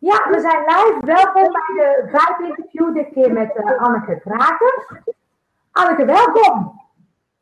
Ja, 0.00 0.28
we 0.30 0.40
zijn 0.40 0.60
live. 0.60 0.98
Welkom 1.00 1.52
bij 1.52 1.74
de 1.74 2.08
vijf 2.10 2.38
interview, 2.38 2.94
dit 2.94 3.08
keer 3.12 3.32
met 3.32 3.56
uh, 3.56 3.78
Anneke 3.78 4.20
Krakers. 4.20 4.86
Anneke, 5.72 6.04
welkom. 6.04 6.80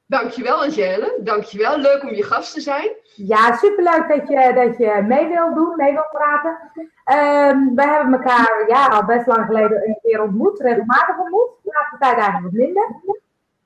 Dankjewel 0.07 0.63
Angèle, 0.63 1.19
dankjewel. 1.21 1.79
Leuk 1.79 2.03
om 2.03 2.09
je 2.09 2.23
gast 2.23 2.55
te 2.55 2.61
zijn. 2.61 2.89
Ja, 3.15 3.57
superleuk 3.57 4.09
dat 4.09 4.29
je, 4.29 4.53
dat 4.55 4.77
je 4.77 5.05
mee 5.07 5.29
wil 5.29 5.55
doen, 5.55 5.73
mee 5.77 5.93
wil 5.93 6.07
praten. 6.11 6.59
Um, 6.75 7.75
we 7.75 7.83
hebben 7.83 8.13
elkaar 8.13 8.65
ja, 8.67 8.87
al 8.87 9.05
best 9.05 9.27
lang 9.27 9.47
geleden 9.47 9.89
een 9.89 9.99
keer 10.03 10.23
ontmoet, 10.23 10.61
regelmatig 10.61 11.19
ontmoet. 11.19 11.51
De 11.63 11.71
laatste 11.73 11.97
tijd 11.99 12.17
eigenlijk 12.17 12.43
wat 12.43 12.53
minder. 12.53 12.87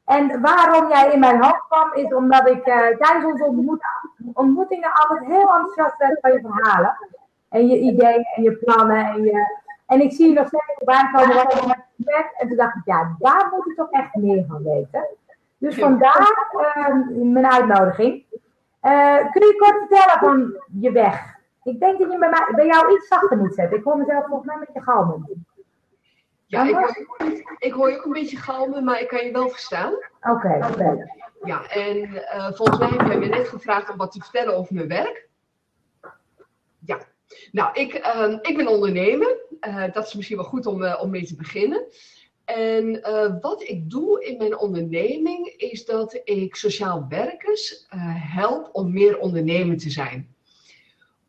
En 0.04 0.40
waarom 0.40 0.88
jij 0.88 1.12
in 1.12 1.20
mijn 1.20 1.42
hoofd 1.42 1.66
kwam, 1.68 1.92
is 1.94 2.14
omdat 2.14 2.48
ik 2.48 2.66
uh, 2.66 2.74
tijdens 2.74 3.24
onze 3.24 3.44
ontmoetingen 4.32 4.92
altijd 4.92 5.24
heel 5.24 5.54
enthousiast 5.54 5.96
werd 5.96 6.20
van 6.20 6.32
je 6.32 6.40
verhalen. 6.40 6.96
En 7.52 7.66
je 7.66 7.78
ideeën 7.78 8.26
en 8.34 8.42
je 8.42 8.52
plannen. 8.52 9.06
En, 9.06 9.22
je, 9.22 9.60
en 9.86 10.00
ik 10.00 10.12
zie 10.12 10.28
je 10.28 10.34
nog 10.34 10.46
steeds 10.46 10.72
voorbij 10.74 11.08
komen 11.12 11.36
wat 11.36 11.52
je 11.52 11.66
met 11.96 12.32
En 12.38 12.48
toen 12.48 12.56
dacht 12.56 12.76
ik, 12.76 12.82
ja, 12.84 13.16
daar 13.18 13.48
moet 13.52 13.66
ik 13.66 13.76
toch 13.76 13.90
echt 13.90 14.14
meer 14.14 14.44
van 14.48 14.62
weten. 14.62 15.06
Dus 15.58 15.78
vandaar 15.78 16.48
uh, 16.76 17.22
mijn 17.32 17.52
uitnodiging. 17.52 18.24
Uh, 18.82 19.16
kun 19.16 19.46
je 19.46 19.56
kort 19.58 19.78
vertellen 19.78 20.18
van 20.18 20.62
je 20.80 20.92
weg? 20.92 21.36
Ik 21.62 21.80
denk 21.80 21.98
dat 21.98 22.12
je 22.12 22.18
bij, 22.18 22.30
mij, 22.30 22.48
bij 22.54 22.66
jou 22.66 22.94
iets 22.94 23.08
zachter 23.08 23.38
moet 23.38 23.54
zetten. 23.54 23.78
Ik 23.78 23.84
hoor 23.84 23.96
mezelf 23.96 24.26
volgens 24.26 24.46
mij 24.46 24.56
een 24.56 24.64
beetje 24.66 24.82
galmen. 24.82 25.46
Ja, 26.46 26.62
ik 26.62 26.74
hoor, 26.74 26.96
ik 27.58 27.72
hoor 27.72 27.90
je 27.90 27.96
ook 27.96 28.04
een 28.04 28.12
beetje 28.12 28.36
galmen, 28.36 28.84
maar 28.84 29.00
ik 29.00 29.08
kan 29.08 29.24
je 29.24 29.32
wel 29.32 29.48
verstaan. 29.48 29.92
Oké, 30.20 30.68
oké. 30.70 31.06
Ja, 31.44 31.66
en 31.68 31.96
uh, 31.96 32.52
volgens 32.52 32.78
mij 32.78 32.88
heb 32.88 33.12
je 33.12 33.18
me 33.18 33.26
net 33.26 33.48
gevraagd 33.48 33.90
om 33.90 33.96
wat 33.96 34.12
te 34.12 34.20
vertellen 34.20 34.56
over 34.56 34.74
mijn 34.74 34.88
werk. 34.88 35.28
Ja, 36.78 36.98
nou, 37.52 37.80
ik, 37.80 37.94
uh, 37.94 38.38
ik 38.42 38.56
ben 38.56 38.66
ondernemer. 38.66 39.36
Uh, 39.68 39.84
dat 39.92 40.06
is 40.06 40.14
misschien 40.14 40.36
wel 40.36 40.46
goed 40.46 40.66
om, 40.66 40.84
om 40.84 41.10
mee 41.10 41.24
te 41.24 41.36
beginnen. 41.36 41.84
En 42.44 42.84
uh, 43.08 43.34
wat 43.40 43.62
ik 43.62 43.90
doe 43.90 44.24
in 44.24 44.36
mijn 44.36 44.58
onderneming 44.58 45.46
is 45.56 45.84
dat 45.84 46.20
ik 46.24 46.56
sociaal 46.56 47.06
werkers 47.08 47.86
help 48.34 48.68
om 48.72 48.92
meer 48.92 49.18
ondernemer 49.18 49.78
te 49.78 49.90
zijn. 49.90 50.34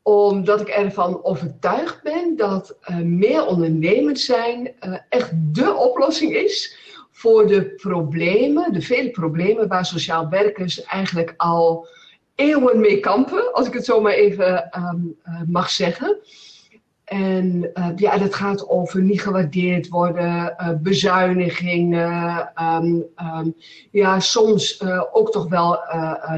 Omdat 0.02 0.62
ik 0.62 0.68
ervan 0.68 1.23
overtuigd 1.23 2.04
ben 2.04 2.36
dat 2.36 2.78
meer 3.04 3.45
ondernemend 3.45 4.20
zijn 4.20 4.76
echt 5.10 5.32
dé 5.34 5.70
oplossing 5.70 6.36
is 6.36 6.78
voor 7.12 7.48
de 7.48 7.73
problemen, 7.76 8.73
de 8.73 8.82
vele 8.82 9.10
problemen 9.12 9.67
waar 9.67 9.86
sociaal 9.86 10.30
werkers 10.30 10.84
eigenlijk 10.84 11.34
al 11.38 11.88
eeuwen 12.36 12.80
mee 12.80 13.00
kampen, 13.00 13.53
als 13.53 13.67
ik 13.67 13.73
het 13.73 13.86
zo 13.86 14.02
maar 14.02 14.14
even 14.14 14.70
um, 14.78 15.17
mag 15.48 15.70
zeggen. 15.70 16.17
En 17.03 17.72
uh, 17.73 17.88
ja, 17.95 18.17
dat 18.17 18.36
gaat 18.36 18.70
over 18.70 19.02
niet 19.02 19.22
gewaardeerd 19.22 19.88
worden, 19.88 20.56
uh, 20.59 20.70
bezuinigingen, 20.81 22.52
um, 22.61 23.06
um, 23.38 23.56
ja, 23.92 24.20
soms 24.20 24.81
uh, 24.81 25.04
ook 25.11 25.31
toch 25.31 25.48
wel 25.50 25.80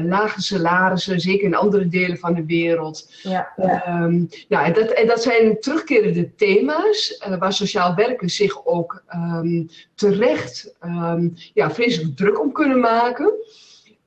lage 0.02 0.42
salarissen, 0.42 1.20
zeker 1.20 1.46
in 1.46 1.54
andere 1.54 1.88
delen 1.88 2.18
van 2.18 2.34
de 2.34 2.44
wereld. 2.46 3.12
Ja, 3.22 3.52
ja. 3.56 4.02
Um, 4.02 4.28
ja 4.48 4.64
en, 4.64 4.72
dat, 4.72 4.90
en 4.90 5.06
dat 5.06 5.22
zijn 5.22 5.60
terugkerende 5.60 6.34
thema's 6.34 7.24
waar 7.38 7.52
sociaal 7.52 7.94
werkers 7.94 8.36
zich 8.36 8.66
ook 8.66 9.02
terecht 9.94 10.74
ja, 11.54 11.70
vreselijk 11.70 12.16
druk 12.16 12.40
om 12.40 12.52
kunnen 12.52 12.80
maken. 12.80 13.32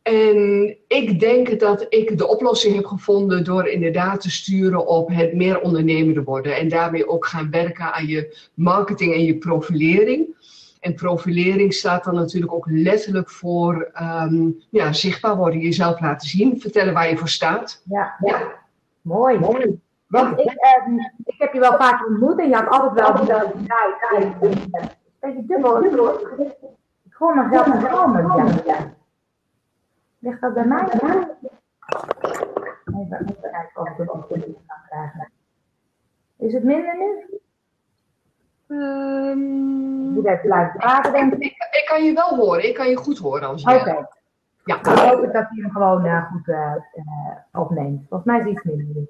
En 0.09 0.77
ik 0.87 1.19
denk 1.19 1.59
dat 1.59 1.85
ik 1.89 2.17
de 2.17 2.27
oplossing 2.27 2.75
heb 2.75 2.85
gevonden 2.85 3.43
door 3.43 3.67
inderdaad 3.67 4.21
te 4.21 4.31
sturen 4.31 4.87
op 4.87 5.09
het 5.09 5.33
meer 5.33 5.61
ondernemende 5.61 6.23
worden. 6.23 6.55
En 6.55 6.69
daarmee 6.69 7.07
ook 7.07 7.25
gaan 7.25 7.51
werken 7.51 7.93
aan 7.93 8.05
je 8.05 8.49
marketing 8.53 9.13
en 9.13 9.23
je 9.23 9.37
profilering. 9.37 10.37
En 10.79 10.93
profilering 10.93 11.73
staat 11.73 12.03
dan 12.03 12.15
natuurlijk 12.15 12.53
ook 12.53 12.65
letterlijk 12.69 13.29
voor 13.29 13.91
um, 14.01 14.57
ja, 14.69 14.93
zichtbaar 14.93 15.35
worden, 15.35 15.59
jezelf 15.59 15.99
laten 15.99 16.27
zien, 16.27 16.61
vertellen 16.61 16.93
waar 16.93 17.09
je 17.09 17.17
voor 17.17 17.29
staat. 17.29 17.81
Ja, 17.85 18.15
ja. 18.23 18.41
mooi. 19.01 19.39
mooi. 19.39 19.79
Want 20.07 20.39
ik, 20.39 20.45
uh, 20.45 21.03
ik 21.25 21.35
heb 21.37 21.53
je 21.53 21.59
wel 21.59 21.77
vaak 21.77 22.07
ontmoet 22.07 22.39
en 22.39 22.49
je 22.49 22.55
had 22.55 22.67
altijd 22.67 23.07
wel 23.07 23.17
die 23.17 23.27
ja, 23.27 23.39
een 24.11 24.35
beetje 25.19 25.45
dubbel. 25.45 25.83
Ik 25.83 25.91
gewoon 27.09 27.35
nog 27.35 27.47
zelf 27.51 27.67
een 27.67 28.61
ja. 28.65 28.97
Ligt 30.19 30.41
dat 30.41 30.53
bij 30.53 30.65
mij? 30.65 30.83
Even, 30.83 31.35
even 32.85 33.35
kijken 33.41 33.81
of 33.81 33.89
ik 33.89 33.97
het 33.97 34.43
kan 34.67 34.77
krijgen. 34.87 35.31
Is 36.37 36.53
het 36.53 36.63
minder 36.63 36.97
nu? 36.97 37.39
Um, 38.67 40.15
je 40.15 40.21
bent 40.21 40.41
praten, 40.77 41.11
denk 41.11 41.33
ik. 41.33 41.39
ik. 41.39 41.51
ik. 41.71 41.85
kan 41.87 42.03
je 42.03 42.13
wel 42.13 42.35
horen, 42.35 42.67
ik 42.67 42.75
kan 42.75 42.89
je 42.89 42.97
goed 42.97 43.17
horen 43.17 43.47
als 43.47 43.61
je. 43.61 43.69
Oké. 43.69 43.89
Okay. 43.89 44.07
Ja. 44.63 44.79
Ik 44.79 44.85
hoop 44.85 45.21
dat 45.21 45.33
hij 45.33 45.61
hem 45.61 45.71
gewoon 45.71 46.05
uh, 46.05 46.31
goed 46.31 46.47
uh, 46.47 46.75
uh, 46.95 47.61
opneemt. 47.61 48.05
Volgens 48.09 48.29
mij 48.29 48.39
is 48.39 48.45
het 48.45 48.53
iets 48.53 48.63
minder 48.63 48.85
nu. 48.95 49.07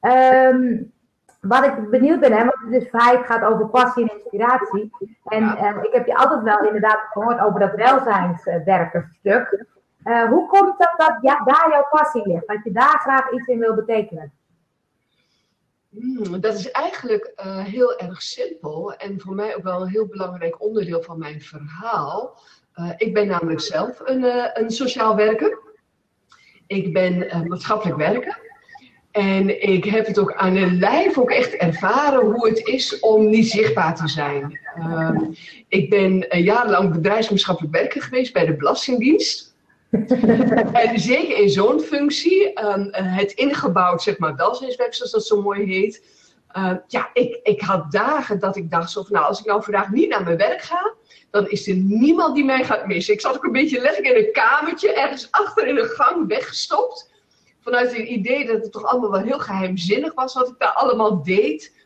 Um, 0.00 0.92
wat 1.40 1.64
ik 1.64 1.90
benieuwd 1.90 2.20
ben, 2.20 2.32
hè, 2.32 2.38
want 2.38 2.56
het 2.60 2.82
is 2.82 2.88
vijf 2.90 3.26
gaat 3.26 3.42
over 3.42 3.68
passie 3.68 4.02
en 4.02 4.16
inspiratie. 4.16 4.90
En 5.24 5.44
ja. 5.44 5.82
ik 5.82 5.92
heb 5.92 6.06
je 6.06 6.16
altijd 6.16 6.42
wel 6.42 6.64
inderdaad 6.64 7.00
gehoord 7.10 7.40
over 7.40 7.60
dat 7.60 7.74
welzijnswerkerstuk. 7.74 9.66
Uh, 10.04 10.28
hoe 10.28 10.46
komt 10.46 10.74
het 10.78 10.94
dat 10.96 11.18
ja, 11.20 11.44
daar 11.44 11.70
jouw 11.70 11.86
passie 11.90 12.28
ligt? 12.28 12.46
Dat 12.46 12.64
je 12.64 12.72
daar 12.72 12.98
graag 13.00 13.32
iets 13.32 13.46
in 13.46 13.58
wil 13.58 13.74
betekenen? 13.74 14.32
Hmm, 15.90 16.40
dat 16.40 16.54
is 16.54 16.70
eigenlijk 16.70 17.32
uh, 17.44 17.58
heel 17.64 17.98
erg 17.98 18.22
simpel 18.22 18.94
en 18.94 19.20
voor 19.20 19.34
mij 19.34 19.56
ook 19.56 19.62
wel 19.62 19.82
een 19.82 19.88
heel 19.88 20.06
belangrijk 20.06 20.62
onderdeel 20.62 21.02
van 21.02 21.18
mijn 21.18 21.40
verhaal. 21.40 22.38
Uh, 22.74 22.90
ik 22.96 23.14
ben 23.14 23.26
namelijk 23.26 23.60
zelf 23.60 24.00
een, 24.04 24.24
een 24.62 24.70
sociaal 24.70 25.16
werker. 25.16 25.58
Ik 26.66 26.92
ben 26.92 27.46
maatschappelijk 27.48 27.98
werker. 27.98 28.48
En 29.10 29.70
ik 29.70 29.84
heb 29.84 30.06
het 30.06 30.18
ook 30.18 30.34
aan 30.34 30.54
de 30.54 30.70
lijf 30.72 31.18
ook 31.18 31.30
echt 31.30 31.54
ervaren 31.54 32.20
hoe 32.20 32.48
het 32.48 32.66
is 32.66 33.00
om 33.00 33.28
niet 33.28 33.50
zichtbaar 33.50 33.94
te 33.94 34.08
zijn. 34.08 34.60
Uh, 34.78 35.20
ik 35.68 35.90
ben 35.90 36.42
jarenlang 36.42 36.92
bedrijfsmaatschappelijk 36.92 37.74
werker 37.74 38.02
geweest 38.02 38.32
bij 38.32 38.46
de 38.46 38.56
Belastingdienst. 38.56 39.49
en 40.72 41.00
zeker 41.00 41.36
in 41.36 41.50
zo'n 41.50 41.80
functie, 41.80 42.64
um, 42.64 42.88
het 42.92 43.32
ingebouwd, 43.32 44.02
zeg 44.02 44.18
maar, 44.18 44.36
welzijnswerk, 44.36 44.94
zoals 44.94 45.12
dat 45.12 45.26
zo 45.26 45.42
mooi 45.42 45.64
heet. 45.64 46.18
Uh, 46.56 46.72
ja, 46.86 47.10
ik, 47.12 47.40
ik 47.42 47.60
had 47.60 47.92
dagen 47.92 48.38
dat 48.38 48.56
ik 48.56 48.70
dacht 48.70 48.90
zo 48.90 49.02
van, 49.02 49.12
nou, 49.12 49.26
als 49.26 49.40
ik 49.40 49.46
nou 49.46 49.62
vandaag 49.62 49.90
niet 49.90 50.08
naar 50.08 50.22
mijn 50.22 50.36
werk 50.36 50.62
ga, 50.62 50.94
dan 51.30 51.48
is 51.48 51.68
er 51.68 51.74
niemand 51.74 52.34
die 52.34 52.44
mij 52.44 52.64
gaat 52.64 52.86
missen. 52.86 53.14
Ik 53.14 53.20
zat 53.20 53.36
ook 53.36 53.44
een 53.44 53.52
beetje 53.52 53.80
letterlijk 53.80 54.16
in 54.16 54.24
een 54.24 54.32
kamertje, 54.32 54.92
ergens 54.92 55.28
achter 55.30 55.66
in 55.66 55.78
een 55.78 55.88
gang 55.88 56.28
weggestopt. 56.28 57.10
Vanuit 57.60 57.96
het 57.96 58.06
idee 58.06 58.46
dat 58.46 58.62
het 58.62 58.72
toch 58.72 58.84
allemaal 58.84 59.10
wel 59.10 59.22
heel 59.22 59.38
geheimzinnig 59.38 60.14
was 60.14 60.34
wat 60.34 60.48
ik 60.48 60.54
daar 60.58 60.72
allemaal 60.72 61.22
deed. 61.22 61.78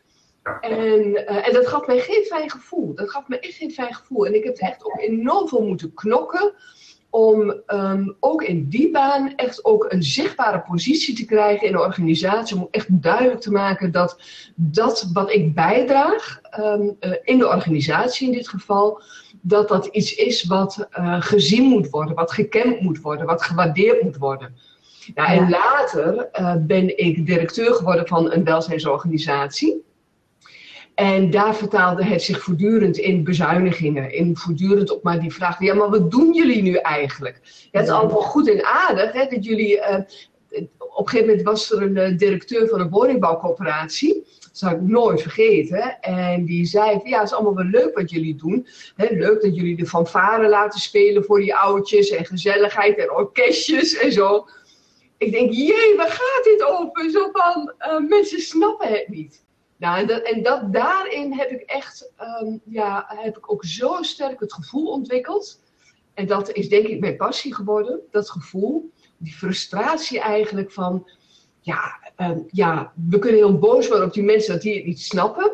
En, 0.61 1.07
uh, 1.07 1.47
en 1.47 1.53
dat 1.53 1.67
gaf 1.67 1.87
mij 1.87 1.99
geen 1.99 2.23
fijn 2.23 2.51
gevoel. 2.51 2.95
Dat 2.95 3.09
gaf 3.09 3.27
me 3.27 3.39
echt 3.39 3.55
geen 3.55 3.71
fijn 3.71 3.93
gevoel. 3.93 4.25
En 4.25 4.35
ik 4.35 4.43
heb 4.43 4.57
echt 4.57 4.85
ook 4.85 4.99
enorm 4.99 5.47
veel 5.47 5.63
moeten 5.63 5.93
knokken 5.93 6.53
om 7.15 7.61
um, 7.67 8.15
ook 8.19 8.43
in 8.43 8.69
die 8.69 8.91
baan 8.91 9.35
echt 9.35 9.65
ook 9.65 9.85
een 9.89 10.03
zichtbare 10.03 10.61
positie 10.61 11.15
te 11.15 11.25
krijgen 11.25 11.67
in 11.67 11.73
de 11.73 11.79
organisatie. 11.79 12.55
Om 12.55 12.67
echt 12.71 13.01
duidelijk 13.01 13.41
te 13.41 13.51
maken 13.51 13.91
dat 13.91 14.19
dat 14.55 15.09
wat 15.13 15.31
ik 15.31 15.53
bijdraag 15.53 16.39
um, 16.59 16.95
uh, 16.99 17.11
in 17.23 17.37
de 17.37 17.47
organisatie 17.47 18.27
in 18.27 18.33
dit 18.33 18.47
geval, 18.47 19.01
dat 19.41 19.67
dat 19.67 19.85
iets 19.85 20.15
is 20.15 20.43
wat 20.43 20.87
uh, 20.99 21.21
gezien 21.21 21.63
moet 21.63 21.89
worden, 21.89 22.15
wat 22.15 22.31
gekend 22.31 22.81
moet 22.81 23.01
worden, 23.01 23.25
wat 23.25 23.43
gewaardeerd 23.43 24.01
moet 24.01 24.17
worden. 24.17 24.55
Nou, 25.13 25.29
en 25.29 25.49
later 25.49 26.29
uh, 26.39 26.55
ben 26.59 26.97
ik 26.97 27.25
directeur 27.25 27.73
geworden 27.73 28.07
van 28.07 28.31
een 28.31 28.43
welzijnsorganisatie. 28.43 29.83
En 30.95 31.29
daar 31.29 31.55
vertaalde 31.55 32.03
het 32.03 32.21
zich 32.21 32.43
voortdurend 32.43 32.97
in 32.97 33.23
bezuinigingen. 33.23 34.13
In 34.13 34.37
voortdurend 34.37 34.91
op 34.91 35.03
maar 35.03 35.19
die 35.19 35.33
vraag: 35.33 35.59
ja, 35.59 35.73
maar 35.73 35.89
wat 35.89 36.11
doen 36.11 36.33
jullie 36.33 36.61
nu 36.61 36.75
eigenlijk? 36.75 37.39
Ja, 37.43 37.79
het 37.79 37.87
is 37.87 37.93
allemaal 37.93 38.21
goed 38.21 38.49
en 38.49 38.65
aardig 38.65 39.11
hè, 39.11 39.25
dat 39.29 39.45
jullie. 39.45 39.77
Uh, 39.77 39.97
op 40.77 41.05
een 41.05 41.09
gegeven 41.09 41.27
moment 41.27 41.47
was 41.47 41.71
er 41.71 41.81
een 41.81 42.11
uh, 42.11 42.17
directeur 42.17 42.67
van 42.67 42.79
een 42.79 42.89
woningbouwcoöperatie. 42.89 44.13
Dat 44.39 44.49
zou 44.57 44.75
ik 44.75 44.81
nooit 44.81 45.21
vergeten. 45.21 45.99
En 46.01 46.45
die 46.45 46.65
zei: 46.65 46.99
Ja, 47.03 47.17
het 47.17 47.27
is 47.27 47.33
allemaal 47.33 47.55
wel 47.55 47.81
leuk 47.81 47.97
wat 47.97 48.09
jullie 48.09 48.35
doen. 48.35 48.67
Hè, 48.95 49.07
leuk 49.09 49.41
dat 49.41 49.55
jullie 49.55 49.77
de 49.77 49.85
fanfare 49.85 50.49
laten 50.49 50.79
spelen 50.79 51.23
voor 51.25 51.39
die 51.39 51.55
oudjes. 51.55 52.09
En 52.09 52.25
gezelligheid 52.25 52.97
en 52.97 53.11
orkestjes 53.11 53.97
en 53.97 54.11
zo. 54.11 54.47
Ik 55.17 55.31
denk: 55.31 55.53
Jee, 55.53 55.93
waar 55.97 56.09
gaat 56.09 56.43
dit 56.43 56.63
over? 56.63 57.09
Zo 57.09 57.29
van: 57.31 57.73
uh, 57.79 58.09
mensen 58.09 58.39
snappen 58.39 58.87
het 58.89 59.07
niet. 59.07 59.44
Nou, 59.85 59.99
en, 59.99 60.07
dat, 60.07 60.21
en 60.21 60.43
dat, 60.43 60.73
daarin 60.73 61.33
heb 61.33 61.49
ik 61.49 61.61
echt, 61.61 62.11
um, 62.41 62.61
ja, 62.63 63.05
heb 63.07 63.37
ik 63.37 63.51
ook 63.51 63.65
zo 63.65 64.01
sterk 64.01 64.39
het 64.39 64.53
gevoel 64.53 64.91
ontwikkeld. 64.91 65.61
En 66.13 66.27
dat 66.27 66.51
is 66.51 66.69
denk 66.69 66.87
ik 66.87 66.99
mijn 66.99 67.15
passie 67.15 67.55
geworden, 67.55 67.99
dat 68.11 68.29
gevoel. 68.29 68.91
Die 69.17 69.33
frustratie 69.33 70.19
eigenlijk 70.19 70.71
van, 70.71 71.09
ja, 71.61 71.99
ehm, 72.15 72.39
ja, 72.47 72.93
we 73.09 73.19
kunnen 73.19 73.39
heel 73.39 73.59
boos 73.59 73.87
worden 73.87 74.07
op 74.07 74.13
die 74.13 74.23
mensen 74.23 74.53
dat 74.53 74.61
die 74.61 74.75
het 74.75 74.85
niet 74.85 75.01
snappen. 75.01 75.51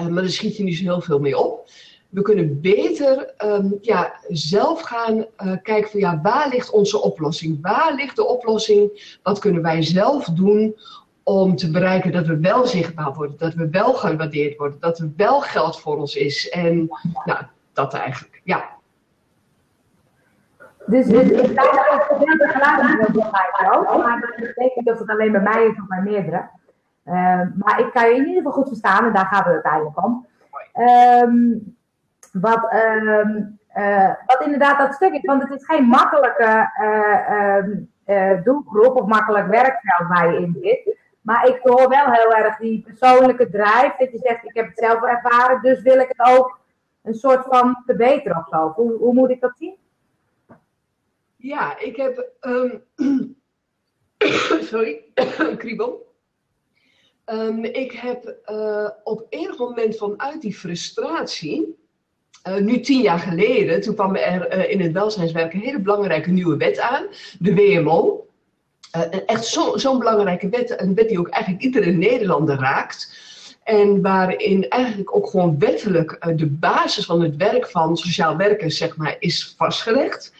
Uh, 0.00 0.06
maar 0.06 0.22
daar 0.22 0.30
schiet 0.30 0.56
je 0.56 0.62
niet 0.62 0.76
zo 0.76 0.84
heel 0.84 1.00
veel 1.00 1.18
mee 1.18 1.38
op. 1.38 1.70
We 2.08 2.22
kunnen 2.22 2.60
beter 2.60 3.34
ehm, 3.36 3.68
ja, 3.80 4.20
zelf 4.28 4.80
gaan 4.80 5.18
uh, 5.18 5.56
kijken 5.62 5.90
van 5.90 6.00
ja, 6.00 6.20
waar 6.22 6.48
ligt 6.48 6.70
onze 6.70 7.00
oplossing? 7.00 7.58
Waar 7.60 7.94
ligt 7.94 8.16
de 8.16 8.26
oplossing? 8.26 9.18
Wat 9.22 9.38
kunnen 9.38 9.62
wij 9.62 9.82
zelf 9.82 10.24
doen 10.24 10.76
om 11.22 11.56
te 11.56 11.70
bereiken 11.70 12.12
dat 12.12 12.26
we 12.26 12.40
wel 12.40 12.66
zichtbaar 12.66 13.12
worden, 13.12 13.38
dat 13.38 13.54
we 13.54 13.68
wel 13.70 13.92
gewaardeerd 13.92 14.56
worden, 14.56 14.80
dat 14.80 14.98
er 14.98 15.12
wel 15.16 15.40
geld 15.40 15.80
voor 15.80 15.96
ons 15.96 16.14
is. 16.14 16.48
En 16.48 16.88
nou, 17.24 17.38
dat 17.72 17.94
eigenlijk, 17.94 18.40
ja. 18.44 18.68
Dus, 20.86 21.06
dus 21.06 21.28
heel 21.28 21.52
maar 23.98 24.20
dat 24.20 24.36
betekent 24.36 24.86
dat 24.86 24.98
het 24.98 25.08
alleen 25.08 25.32
bij 25.32 25.40
mij 25.40 25.66
is 25.66 25.80
of 25.80 25.86
bij 25.88 26.02
meerdere. 26.02 26.48
Uh, 27.04 27.42
maar 27.54 27.80
ik 27.80 27.90
kan 27.92 28.08
je 28.08 28.14
in 28.14 28.26
ieder 28.26 28.42
geval 28.42 28.52
goed 28.52 28.68
verstaan 28.68 29.04
en 29.04 29.12
daar 29.12 29.26
gaat 29.26 29.44
het 29.44 29.52
uiteindelijk 29.52 30.04
om. 30.04 30.26
Um, 30.74 31.76
wat, 32.32 32.72
um, 32.72 33.58
uh, 33.76 34.10
wat 34.26 34.42
inderdaad 34.44 34.78
dat 34.78 34.94
stuk 34.94 35.12
is, 35.12 35.24
want 35.24 35.42
het 35.42 35.52
is 35.52 35.64
geen 35.64 35.84
makkelijke 35.84 36.70
uh, 38.06 38.42
doelgroep 38.44 38.96
of 38.96 39.06
makkelijk 39.06 39.46
werkveld 39.46 40.08
waar 40.08 40.32
je 40.32 40.40
in 40.40 40.56
zit. 40.62 40.98
Maar 41.20 41.48
ik 41.48 41.58
hoor 41.62 41.88
wel 41.88 42.12
heel 42.12 42.34
erg 42.34 42.56
die 42.56 42.82
persoonlijke 42.82 43.50
drive. 43.50 43.94
Dat 43.98 44.10
je 44.10 44.18
zegt, 44.18 44.44
ik 44.44 44.54
heb 44.54 44.66
het 44.66 44.78
zelf 44.78 45.02
ervaren, 45.02 45.62
dus 45.62 45.82
wil 45.82 45.98
ik 45.98 46.12
het 46.16 46.28
ook 46.28 46.58
een 47.02 47.14
soort 47.14 47.46
van 47.48 47.82
verbeteren 47.86 48.36
of 48.36 48.48
zo. 48.48 48.72
Hoe, 48.76 48.92
hoe 48.92 49.14
moet 49.14 49.30
ik 49.30 49.40
dat 49.40 49.52
zien? 49.58 49.76
Ja, 51.36 51.78
ik 51.78 51.96
heb. 51.96 52.32
Um, 52.40 52.84
sorry, 54.70 55.04
kriebel. 55.58 56.08
Um, 57.26 57.64
ik 57.64 57.92
heb 57.92 58.36
uh, 58.50 58.88
op 59.04 59.26
enig 59.28 59.58
moment 59.58 59.96
vanuit 59.96 60.40
die 60.40 60.54
frustratie. 60.54 61.78
Uh, 62.48 62.56
nu 62.56 62.80
tien 62.80 63.00
jaar 63.00 63.18
geleden, 63.18 63.80
toen 63.80 63.94
kwam 63.94 64.16
er 64.16 64.56
uh, 64.56 64.70
in 64.70 64.80
het 64.80 64.92
welzijnswerk 64.92 65.52
een 65.52 65.60
hele 65.60 65.80
belangrijke 65.80 66.30
nieuwe 66.30 66.56
wet 66.56 66.78
aan, 66.78 67.06
de 67.38 67.54
WMO. 67.54 68.26
Echt 69.26 69.46
zo'n 69.46 69.78
zo 69.78 69.98
belangrijke 69.98 70.48
wet, 70.48 70.80
een 70.80 70.94
wet 70.94 71.08
die 71.08 71.18
ook 71.18 71.28
eigenlijk 71.28 71.64
iedere 71.64 71.90
Nederlander 71.90 72.58
raakt. 72.58 73.28
En 73.64 74.02
waarin 74.02 74.68
eigenlijk 74.68 75.16
ook 75.16 75.30
gewoon 75.30 75.58
wettelijk 75.58 76.32
de 76.36 76.46
basis 76.46 77.04
van 77.04 77.22
het 77.22 77.36
werk 77.36 77.70
van 77.70 77.96
sociaal 77.96 78.36
werkers 78.36 78.76
zeg 78.76 78.96
maar, 78.96 79.16
is 79.18 79.54
vastgelegd. 79.56 80.32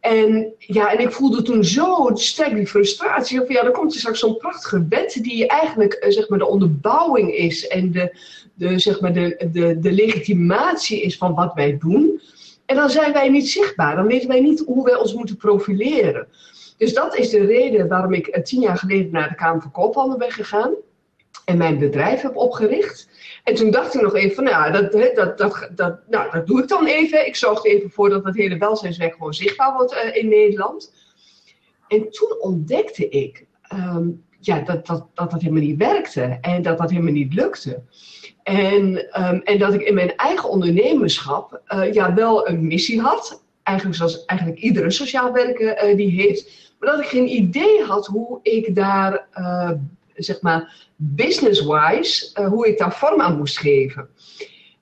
En, 0.00 0.54
ja, 0.58 0.92
en 0.92 0.98
ik 0.98 1.12
voelde 1.12 1.42
toen 1.42 1.64
zo 1.64 2.10
sterk 2.14 2.54
die 2.54 2.66
frustratie. 2.66 3.42
Of 3.42 3.48
ja, 3.48 3.64
er 3.64 3.70
komt 3.70 3.94
straks 3.94 4.18
zo'n 4.18 4.36
prachtige 4.36 4.86
wet 4.88 5.18
die 5.22 5.46
eigenlijk 5.46 5.92
eh, 5.92 6.10
zeg 6.10 6.28
maar, 6.28 6.38
de 6.38 6.46
onderbouwing 6.46 7.34
is 7.34 7.66
en 7.66 7.92
de, 7.92 8.16
de, 8.54 8.78
zeg 8.78 9.00
maar, 9.00 9.12
de, 9.12 9.48
de, 9.52 9.78
de 9.78 9.92
legitimatie 9.92 11.02
is 11.02 11.16
van 11.16 11.34
wat 11.34 11.54
wij 11.54 11.78
doen. 11.78 12.20
En 12.66 12.76
dan 12.76 12.90
zijn 12.90 13.12
wij 13.12 13.28
niet 13.28 13.48
zichtbaar. 13.48 13.96
Dan 13.96 14.06
weten 14.06 14.28
wij 14.28 14.40
niet 14.40 14.62
hoe 14.66 14.84
wij 14.84 14.96
ons 14.96 15.14
moeten 15.14 15.36
profileren. 15.36 16.26
Dus 16.78 16.94
dat 16.94 17.16
is 17.16 17.30
de 17.30 17.44
reden 17.44 17.88
waarom 17.88 18.12
ik 18.12 18.26
eh, 18.26 18.42
tien 18.42 18.60
jaar 18.60 18.76
geleden 18.76 19.12
naar 19.12 19.28
de 19.28 19.34
Kamer 19.34 19.62
van 19.62 19.70
Koophandel 19.70 20.18
ben 20.18 20.32
gegaan. 20.32 20.74
En 21.44 21.56
mijn 21.56 21.78
bedrijf 21.78 22.20
heb 22.20 22.36
opgericht. 22.36 23.08
En 23.44 23.54
toen 23.54 23.70
dacht 23.70 23.94
ik 23.94 24.00
nog 24.00 24.14
even 24.14 24.34
van, 24.34 24.44
nou, 24.44 24.72
dat, 24.72 24.92
dat, 24.92 25.38
dat, 25.38 25.70
dat, 25.74 25.98
nou, 26.08 26.30
dat 26.30 26.46
doe 26.46 26.62
ik 26.62 26.68
dan 26.68 26.86
even. 26.86 27.26
Ik 27.26 27.36
zorg 27.36 27.64
er 27.64 27.70
even 27.70 27.90
voor 27.90 28.08
dat 28.08 28.24
het 28.24 28.36
hele 28.36 28.58
welzijnswerk 28.58 29.12
gewoon 29.12 29.34
zichtbaar 29.34 29.72
wordt 29.72 29.92
uh, 29.92 30.16
in 30.16 30.28
Nederland. 30.28 30.92
En 31.88 32.10
toen 32.10 32.36
ontdekte 32.40 33.08
ik 33.08 33.46
um, 33.72 34.24
ja, 34.40 34.60
dat, 34.60 34.86
dat, 34.86 35.06
dat 35.14 35.30
dat 35.30 35.40
helemaal 35.40 35.62
niet 35.62 35.78
werkte 35.78 36.38
en 36.40 36.62
dat 36.62 36.78
dat 36.78 36.90
helemaal 36.90 37.12
niet 37.12 37.34
lukte. 37.34 37.82
En, 38.42 38.84
um, 39.22 39.40
en 39.44 39.58
dat 39.58 39.74
ik 39.74 39.82
in 39.82 39.94
mijn 39.94 40.16
eigen 40.16 40.48
ondernemerschap 40.48 41.62
uh, 41.68 41.92
ja, 41.92 42.14
wel 42.14 42.48
een 42.48 42.66
missie 42.66 43.00
had. 43.00 43.42
Eigenlijk 43.62 43.98
zoals 43.98 44.24
eigenlijk 44.24 44.60
iedere 44.60 44.90
sociaal 44.90 45.32
werker 45.32 45.96
die 45.96 46.10
heeft. 46.10 46.67
Maar 46.78 46.90
dat 46.90 47.00
ik 47.00 47.06
geen 47.06 47.28
idee 47.28 47.82
had 47.82 48.06
hoe 48.06 48.38
ik 48.42 48.74
daar 48.74 49.26
zeg 50.18 50.40
maar, 50.40 50.88
business-wise, 50.96 52.40
uh, 52.40 52.48
hoe 52.48 52.68
ik 52.68 52.78
daar 52.78 52.94
vorm 52.94 53.20
aan 53.20 53.36
moest 53.36 53.58
geven. 53.58 54.08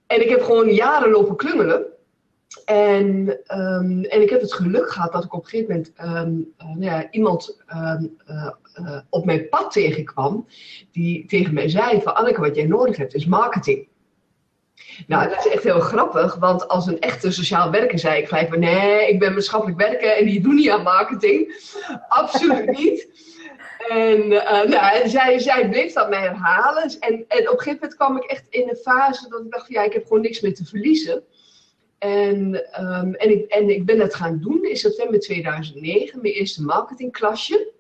En 0.07 0.21
ik 0.21 0.29
heb 0.29 0.43
gewoon 0.43 0.75
jaren 0.75 1.11
lopen 1.11 1.37
klungelen. 1.37 1.85
En, 2.65 3.39
um, 3.55 4.05
en 4.05 4.23
ik 4.23 4.31
heb 4.31 4.41
het 4.41 4.53
geluk 4.53 4.91
gehad 4.91 5.13
dat 5.13 5.25
ik 5.25 5.35
op 5.35 5.43
een 5.43 5.49
gegeven 5.49 5.75
moment 5.75 5.93
um, 6.27 6.55
uh, 6.59 6.67
nou 6.67 6.85
ja, 6.85 7.11
iemand 7.11 7.63
uh, 7.69 8.03
op 9.09 9.25
mijn 9.25 9.49
pad 9.49 9.73
tegenkwam. 9.73 10.47
Die 10.93 11.27
tegen 11.27 11.55
mij 11.55 11.69
zei 11.69 12.03
van 12.03 12.15
Anneke, 12.15 12.41
wat 12.41 12.57
jij 12.57 12.67
nodig 12.67 12.97
hebt 12.97 13.15
is 13.15 13.27
marketing. 13.27 13.89
Nou, 15.07 15.29
dat 15.29 15.47
is 15.47 15.53
echt 15.53 15.63
heel 15.63 15.81
grappig, 15.81 16.35
want 16.35 16.69
als 16.69 16.87
een 16.87 17.01
echte 17.01 17.31
sociaal 17.31 17.71
werker 17.71 17.99
zei 17.99 18.21
ik 18.21 18.29
gelijk 18.29 18.49
van 18.49 18.59
nee, 18.59 19.09
ik 19.09 19.19
ben 19.19 19.35
maatschappelijk 19.35 19.79
werker 19.79 20.11
en 20.11 20.25
die 20.25 20.41
doen 20.41 20.55
niet 20.55 20.71
aan 20.71 20.83
marketing. 20.83 21.69
Absoluut 22.09 22.71
niet. 22.79 23.09
En, 23.89 24.33
uh, 24.33 24.63
nou, 24.63 25.09
zij, 25.09 25.39
zij 25.39 25.69
bleef 25.69 25.93
dat 25.93 26.09
mij 26.09 26.21
herhalen. 26.21 26.83
En, 27.01 27.25
en 27.29 27.49
op 27.49 27.53
een 27.53 27.59
gegeven 27.59 27.73
moment 27.73 27.95
kwam 27.95 28.17
ik 28.17 28.25
echt 28.25 28.45
in 28.49 28.69
een 28.69 28.77
fase 28.77 29.29
dat 29.29 29.41
ik 29.41 29.51
dacht: 29.51 29.69
ja, 29.69 29.83
ik 29.83 29.93
heb 29.93 30.07
gewoon 30.07 30.23
niks 30.23 30.41
meer 30.41 30.55
te 30.55 30.65
verliezen. 30.65 31.23
En, 31.99 32.63
um, 32.81 33.15
en, 33.15 33.31
ik, 33.31 33.51
en 33.51 33.71
ik 33.71 33.85
ben 33.85 34.01
het 34.01 34.15
gaan 34.15 34.39
doen 34.41 34.65
in 34.65 34.77
september 34.77 35.21
2009, 35.21 36.21
mijn 36.23 36.35
eerste 36.35 36.63
marketingklasje. 36.63 37.73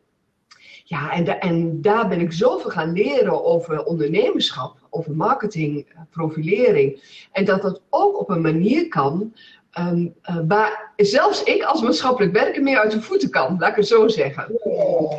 Ja, 0.88 1.12
en, 1.12 1.40
en 1.40 1.82
daar 1.82 2.08
ben 2.08 2.20
ik 2.20 2.32
zoveel 2.32 2.70
gaan 2.70 2.92
leren 2.92 3.44
over 3.44 3.84
ondernemerschap, 3.84 4.76
over 4.90 5.16
marketing, 5.16 5.86
profilering. 6.10 7.02
En 7.32 7.44
dat 7.44 7.62
dat 7.62 7.82
ook 7.90 8.20
op 8.20 8.30
een 8.30 8.40
manier 8.40 8.88
kan 8.88 9.34
Um, 9.78 10.14
uh, 10.30 10.36
waar 10.48 10.92
zelfs 10.96 11.42
ik 11.42 11.62
als 11.62 11.82
maatschappelijk 11.82 12.32
werker 12.32 12.62
meer 12.62 12.78
uit 12.78 12.90
de 12.90 13.02
voeten 13.02 13.30
kan, 13.30 13.56
laat 13.58 13.70
ik 13.70 13.76
het 13.76 13.86
zo 13.86 14.08
zeggen. 14.08 14.60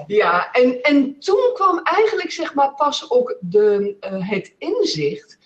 Ja, 0.08 0.52
en, 0.52 0.82
en 0.82 1.20
toen 1.20 1.50
kwam 1.54 1.80
eigenlijk 1.84 2.32
zeg 2.32 2.54
maar 2.54 2.74
pas 2.74 3.12
ook 3.12 3.38
de, 3.40 3.96
uh, 4.12 4.30
het 4.30 4.54
inzicht 4.58 5.38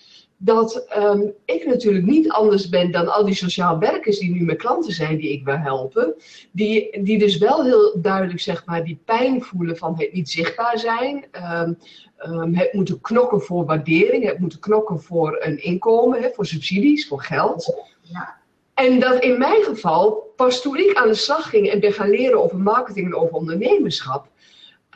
dat 0.44 0.86
um, 0.96 1.32
ik 1.44 1.66
natuurlijk 1.66 2.04
niet 2.04 2.30
anders 2.30 2.68
ben 2.68 2.90
dan 2.90 3.12
al 3.12 3.24
die 3.24 3.34
sociaal 3.34 3.78
werkers 3.78 4.18
die 4.18 4.30
nu 4.30 4.44
mijn 4.44 4.56
klanten 4.56 4.92
zijn 4.92 5.16
die 5.16 5.32
ik 5.32 5.44
wil 5.44 5.56
helpen. 5.56 6.14
Die, 6.52 7.02
die 7.02 7.18
dus 7.18 7.38
wel 7.38 7.64
heel 7.64 8.00
duidelijk 8.00 8.40
zeg 8.40 8.66
maar 8.66 8.84
die 8.84 9.00
pijn 9.04 9.42
voelen 9.42 9.76
van 9.76 9.94
het 9.96 10.12
niet 10.12 10.30
zichtbaar 10.30 10.78
zijn. 10.78 11.24
Um, 11.54 11.78
um, 12.26 12.54
het 12.54 12.72
moeten 12.72 13.00
knokken 13.00 13.40
voor 13.40 13.64
waardering, 13.64 14.24
het 14.24 14.38
moeten 14.38 14.60
knokken 14.60 15.02
voor 15.02 15.36
een 15.40 15.62
inkomen, 15.62 16.22
hè, 16.22 16.28
voor 16.32 16.46
subsidies, 16.46 17.08
voor 17.08 17.22
geld. 17.22 17.76
Ja. 18.00 18.36
En 18.74 19.00
dat 19.00 19.22
in 19.22 19.38
mijn 19.38 19.62
geval, 19.62 20.32
pas 20.36 20.62
toen 20.62 20.76
ik 20.76 20.94
aan 20.94 21.08
de 21.08 21.14
slag 21.14 21.50
ging 21.50 21.68
en 21.68 21.80
ben 21.80 21.92
gaan 21.92 22.10
leren 22.10 22.42
over 22.42 22.58
marketing 22.58 23.06
en 23.06 23.14
over 23.14 23.34
ondernemerschap, 23.34 24.26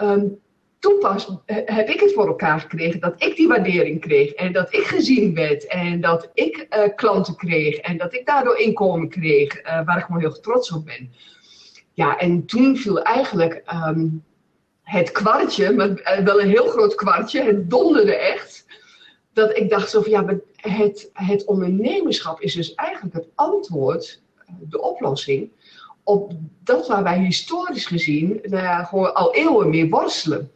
um, 0.02 0.38
toen 0.86 0.98
pas 0.98 1.28
heb 1.46 1.88
ik 1.88 2.00
het 2.00 2.12
voor 2.12 2.26
elkaar 2.26 2.60
gekregen 2.60 3.00
dat 3.00 3.14
ik 3.16 3.36
die 3.36 3.48
waardering 3.48 4.00
kreeg 4.00 4.32
en 4.32 4.52
dat 4.52 4.74
ik 4.74 4.84
gezien 4.84 5.34
werd 5.34 5.66
en 5.66 6.00
dat 6.00 6.30
ik 6.34 6.66
uh, 6.70 6.94
klanten 6.94 7.36
kreeg 7.36 7.76
en 7.76 7.96
dat 7.96 8.14
ik 8.14 8.26
daardoor 8.26 8.58
inkomen 8.58 9.08
kreeg, 9.08 9.62
uh, 9.62 9.84
waar 9.84 9.98
ik 9.98 10.04
gewoon 10.04 10.20
heel 10.20 10.40
trots 10.40 10.72
op 10.72 10.84
ben. 10.84 11.12
Ja, 11.92 12.16
en 12.18 12.46
toen 12.46 12.76
viel 12.76 13.02
eigenlijk 13.02 13.62
um, 13.88 14.24
het 14.82 15.12
kwartje, 15.12 15.72
maar 15.72 16.20
wel 16.24 16.40
een 16.40 16.48
heel 16.48 16.66
groot 16.66 16.94
kwartje, 16.94 17.42
het 17.42 17.70
donderde 17.70 18.16
echt 18.16 18.66
dat 19.32 19.56
ik 19.56 19.70
dacht 19.70 19.90
zo 19.90 20.02
van 20.02 20.10
ja, 20.10 20.24
het, 20.56 21.10
het 21.12 21.44
ondernemerschap 21.44 22.40
is 22.40 22.54
dus 22.54 22.74
eigenlijk 22.74 23.14
het 23.14 23.28
antwoord, 23.34 24.22
eh, 24.36 24.54
de 24.60 24.80
oplossing, 24.82 25.50
op 26.02 26.32
dat 26.64 26.88
waar 26.88 27.02
wij 27.02 27.18
historisch 27.18 27.86
gezien 27.86 28.40
nou 28.42 28.84
gewoon 28.84 29.14
al 29.14 29.34
eeuwen 29.34 29.70
mee 29.70 29.90
worstelen. 29.90 30.50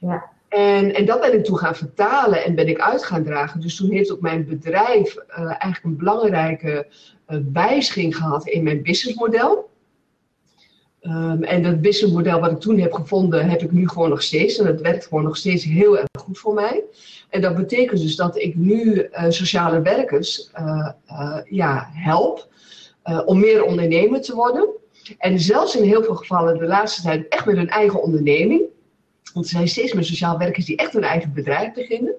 Ja. 0.00 0.30
En, 0.48 0.94
en 0.94 1.04
dat 1.04 1.20
ben 1.20 1.34
ik 1.34 1.44
toen 1.44 1.58
gaan 1.58 1.76
vertalen 1.76 2.44
en 2.44 2.54
ben 2.54 2.68
ik 2.68 2.80
uit 2.80 3.04
gaan 3.04 3.24
dragen. 3.24 3.60
Dus 3.60 3.76
toen 3.76 3.90
heeft 3.90 4.12
ook 4.12 4.20
mijn 4.20 4.46
bedrijf 4.46 5.14
uh, 5.14 5.38
eigenlijk 5.38 5.84
een 5.84 5.96
belangrijke 5.96 6.86
uh, 7.28 7.38
wijziging 7.52 8.16
gehad 8.16 8.46
in 8.46 8.62
mijn 8.62 8.82
businessmodel. 8.82 9.68
Um, 11.02 11.42
en 11.42 11.62
dat 11.62 11.80
businessmodel 11.80 12.40
wat 12.40 12.50
ik 12.50 12.60
toen 12.60 12.78
heb 12.78 12.92
gevonden, 12.92 13.48
heb 13.48 13.62
ik 13.62 13.70
nu 13.70 13.88
gewoon 13.88 14.08
nog 14.08 14.22
steeds. 14.22 14.58
En 14.58 14.66
dat 14.66 14.80
werkt 14.80 15.06
gewoon 15.06 15.24
nog 15.24 15.36
steeds 15.36 15.64
heel 15.64 15.98
erg 15.98 16.08
goed 16.20 16.38
voor 16.38 16.54
mij. 16.54 16.84
En 17.28 17.40
dat 17.40 17.56
betekent 17.56 18.00
dus 18.00 18.16
dat 18.16 18.36
ik 18.36 18.56
nu 18.56 18.94
uh, 18.94 19.24
sociale 19.28 19.82
werkers 19.82 20.50
ja, 21.44 21.90
help 21.92 22.48
om 23.26 23.40
meer 23.40 23.64
ondernemer 23.64 24.20
te 24.20 24.34
worden. 24.34 24.68
En 25.18 25.40
zelfs 25.40 25.76
in 25.76 25.84
heel 25.84 26.02
veel 26.02 26.14
gevallen 26.14 26.58
de 26.58 26.66
laatste 26.66 27.02
tijd 27.02 27.28
echt 27.28 27.46
met 27.46 27.56
hun 27.56 27.68
eigen 27.68 28.02
onderneming. 28.02 28.62
Want 29.32 29.44
er 29.44 29.50
zijn 29.50 29.68
steeds 29.68 29.92
meer 29.92 30.04
sociaal 30.04 30.38
werkers 30.38 30.66
die 30.66 30.76
echt 30.76 30.92
hun 30.92 31.02
eigen 31.02 31.32
bedrijf 31.32 31.72
beginnen. 31.72 32.14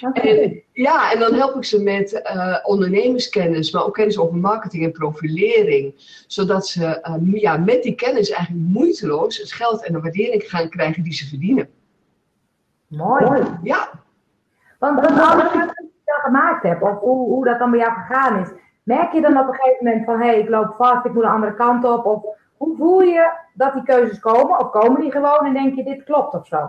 Okay. 0.00 0.42
En, 0.42 0.62
ja, 0.72 1.12
en 1.12 1.18
dan 1.18 1.34
help 1.34 1.56
ik 1.56 1.64
ze 1.64 1.82
met 1.82 2.12
uh, 2.34 2.56
ondernemerskennis, 2.62 3.70
maar 3.70 3.84
ook 3.84 3.94
kennis 3.94 4.18
over 4.18 4.36
marketing 4.36 4.84
en 4.84 4.92
profilering. 4.92 5.94
Zodat 6.26 6.66
ze 6.66 7.16
uh, 7.22 7.40
ja, 7.40 7.56
met 7.56 7.82
die 7.82 7.94
kennis 7.94 8.30
eigenlijk 8.30 8.66
moeiteloos 8.66 9.38
het 9.38 9.52
geld 9.52 9.84
en 9.84 9.92
de 9.92 10.00
waardering 10.00 10.42
gaan 10.42 10.68
krijgen 10.68 11.02
die 11.02 11.12
ze 11.12 11.28
verdienen. 11.28 11.68
Mooi. 12.86 13.42
Ja. 13.62 13.90
Want, 14.78 15.00
want 15.00 15.20
als 15.20 15.52
je 15.52 15.58
dat 16.04 16.20
gemaakt 16.20 16.62
hebt, 16.62 16.82
of 16.82 16.98
hoe, 16.98 17.28
hoe 17.28 17.44
dat 17.44 17.58
dan 17.58 17.70
bij 17.70 17.80
jou 17.80 17.92
gegaan 17.92 18.40
is, 18.40 18.48
merk 18.82 19.12
je 19.12 19.20
dan 19.20 19.38
op 19.38 19.48
een 19.48 19.54
gegeven 19.54 19.84
moment 19.84 20.04
van 20.04 20.20
hé, 20.20 20.26
hey, 20.26 20.38
ik 20.38 20.48
loop 20.48 20.74
vast, 20.78 21.04
ik 21.04 21.12
moet 21.12 21.22
de 21.22 21.28
andere 21.28 21.54
kant 21.54 21.84
op? 21.84 22.04
Of 22.04 22.24
hoe 22.62 22.76
voel 22.76 23.00
je 23.00 23.32
dat 23.54 23.72
die 23.72 23.82
keuzes 23.82 24.18
komen? 24.18 24.58
Of 24.58 24.70
komen 24.70 25.00
die 25.00 25.10
gewoon 25.10 25.46
en 25.46 25.52
denk 25.52 25.76
je 25.76 25.84
dit 25.84 26.04
klopt 26.04 26.34
of 26.34 26.46
zo? 26.46 26.68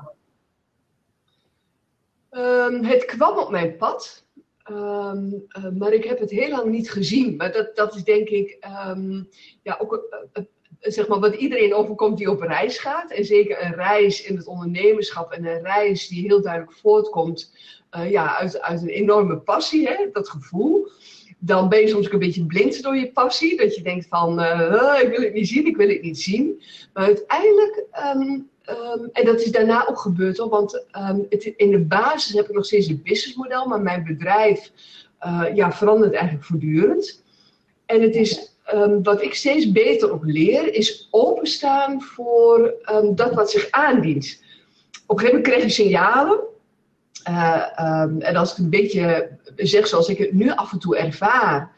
Um, 2.31 2.83
het 2.83 3.05
kwam 3.05 3.37
op 3.37 3.49
mijn 3.49 3.77
pad. 3.77 4.25
Um, 4.71 5.45
uh, 5.57 5.69
maar 5.77 5.91
ik 5.91 6.03
heb 6.03 6.19
het 6.19 6.29
heel 6.29 6.49
lang 6.49 6.69
niet 6.69 6.91
gezien. 6.91 7.35
Maar 7.35 7.51
dat, 7.51 7.75
dat 7.75 7.95
is 7.95 8.03
denk 8.03 8.29
ik 8.29 8.65
um, 8.87 9.29
ja, 9.63 9.77
ook 9.81 10.09
uh, 10.33 10.43
zeg 10.79 11.07
maar 11.07 11.19
wat 11.19 11.35
iedereen 11.35 11.73
overkomt 11.73 12.17
die 12.17 12.29
op 12.29 12.41
reis 12.41 12.77
gaat. 12.77 13.11
En 13.11 13.25
zeker 13.25 13.63
een 13.63 13.73
reis 13.73 14.25
in 14.25 14.37
het 14.37 14.47
ondernemerschap 14.47 15.31
en 15.31 15.45
een 15.45 15.63
reis 15.63 16.07
die 16.07 16.27
heel 16.27 16.41
duidelijk 16.41 16.73
voortkomt 16.73 17.55
ja, 18.07 18.37
uit, 18.37 18.61
uit 18.61 18.81
een 18.81 18.87
enorme 18.87 19.37
passie, 19.37 19.87
hè, 19.87 20.09
dat 20.11 20.29
gevoel. 20.29 20.87
Dan 21.45 21.69
ben 21.69 21.79
je 21.79 21.87
soms 21.87 22.05
ook 22.05 22.13
een 22.13 22.19
beetje 22.19 22.45
blind 22.45 22.83
door 22.83 22.95
je 22.95 23.11
passie. 23.11 23.57
Dat 23.57 23.75
je 23.75 23.81
denkt 23.81 24.07
van, 24.09 24.39
uh, 24.39 24.99
ik 25.01 25.09
wil 25.09 25.25
het 25.25 25.33
niet 25.33 25.47
zien, 25.47 25.65
ik 25.65 25.77
wil 25.77 25.87
het 25.87 26.01
niet 26.01 26.19
zien. 26.19 26.61
Maar 26.93 27.03
uiteindelijk, 27.03 27.83
um, 28.15 28.49
um, 28.69 29.09
en 29.13 29.25
dat 29.25 29.41
is 29.41 29.51
daarna 29.51 29.87
ook 29.87 29.99
gebeurd 29.99 30.37
hoor. 30.37 30.49
Want 30.49 30.85
um, 30.97 31.25
het, 31.29 31.43
in 31.43 31.71
de 31.71 31.79
basis 31.79 32.33
heb 32.33 32.47
ik 32.47 32.55
nog 32.55 32.65
steeds 32.65 32.87
een 32.87 33.01
businessmodel. 33.03 33.67
Maar 33.67 33.81
mijn 33.81 34.03
bedrijf 34.03 34.71
uh, 35.25 35.45
ja, 35.53 35.71
verandert 35.71 36.13
eigenlijk 36.13 36.45
voortdurend. 36.45 37.23
En 37.85 38.01
het 38.01 38.15
is 38.15 38.51
wat 39.03 39.21
ik 39.21 39.33
steeds 39.33 39.71
beter 39.71 40.13
op 40.13 40.23
leer, 40.23 40.73
is 40.73 41.07
openstaan 41.11 42.01
voor 42.01 42.73
dat 43.15 43.33
wat 43.33 43.51
zich 43.51 43.71
aandient. 43.71 44.43
Op 45.07 45.19
een 45.19 45.25
gegeven 45.25 45.41
moment 45.41 45.47
kreeg 45.47 45.63
ik 45.63 45.71
signalen. 45.71 46.39
En 48.19 48.35
als 48.35 48.51
ik 48.51 48.57
een 48.57 48.69
beetje 48.69 49.29
zeg 49.55 49.87
zoals 49.87 50.07
ik 50.07 50.17
het 50.17 50.33
nu 50.33 50.51
af 50.51 50.71
en 50.71 50.79
toe 50.79 50.97
ervaar. 50.97 51.71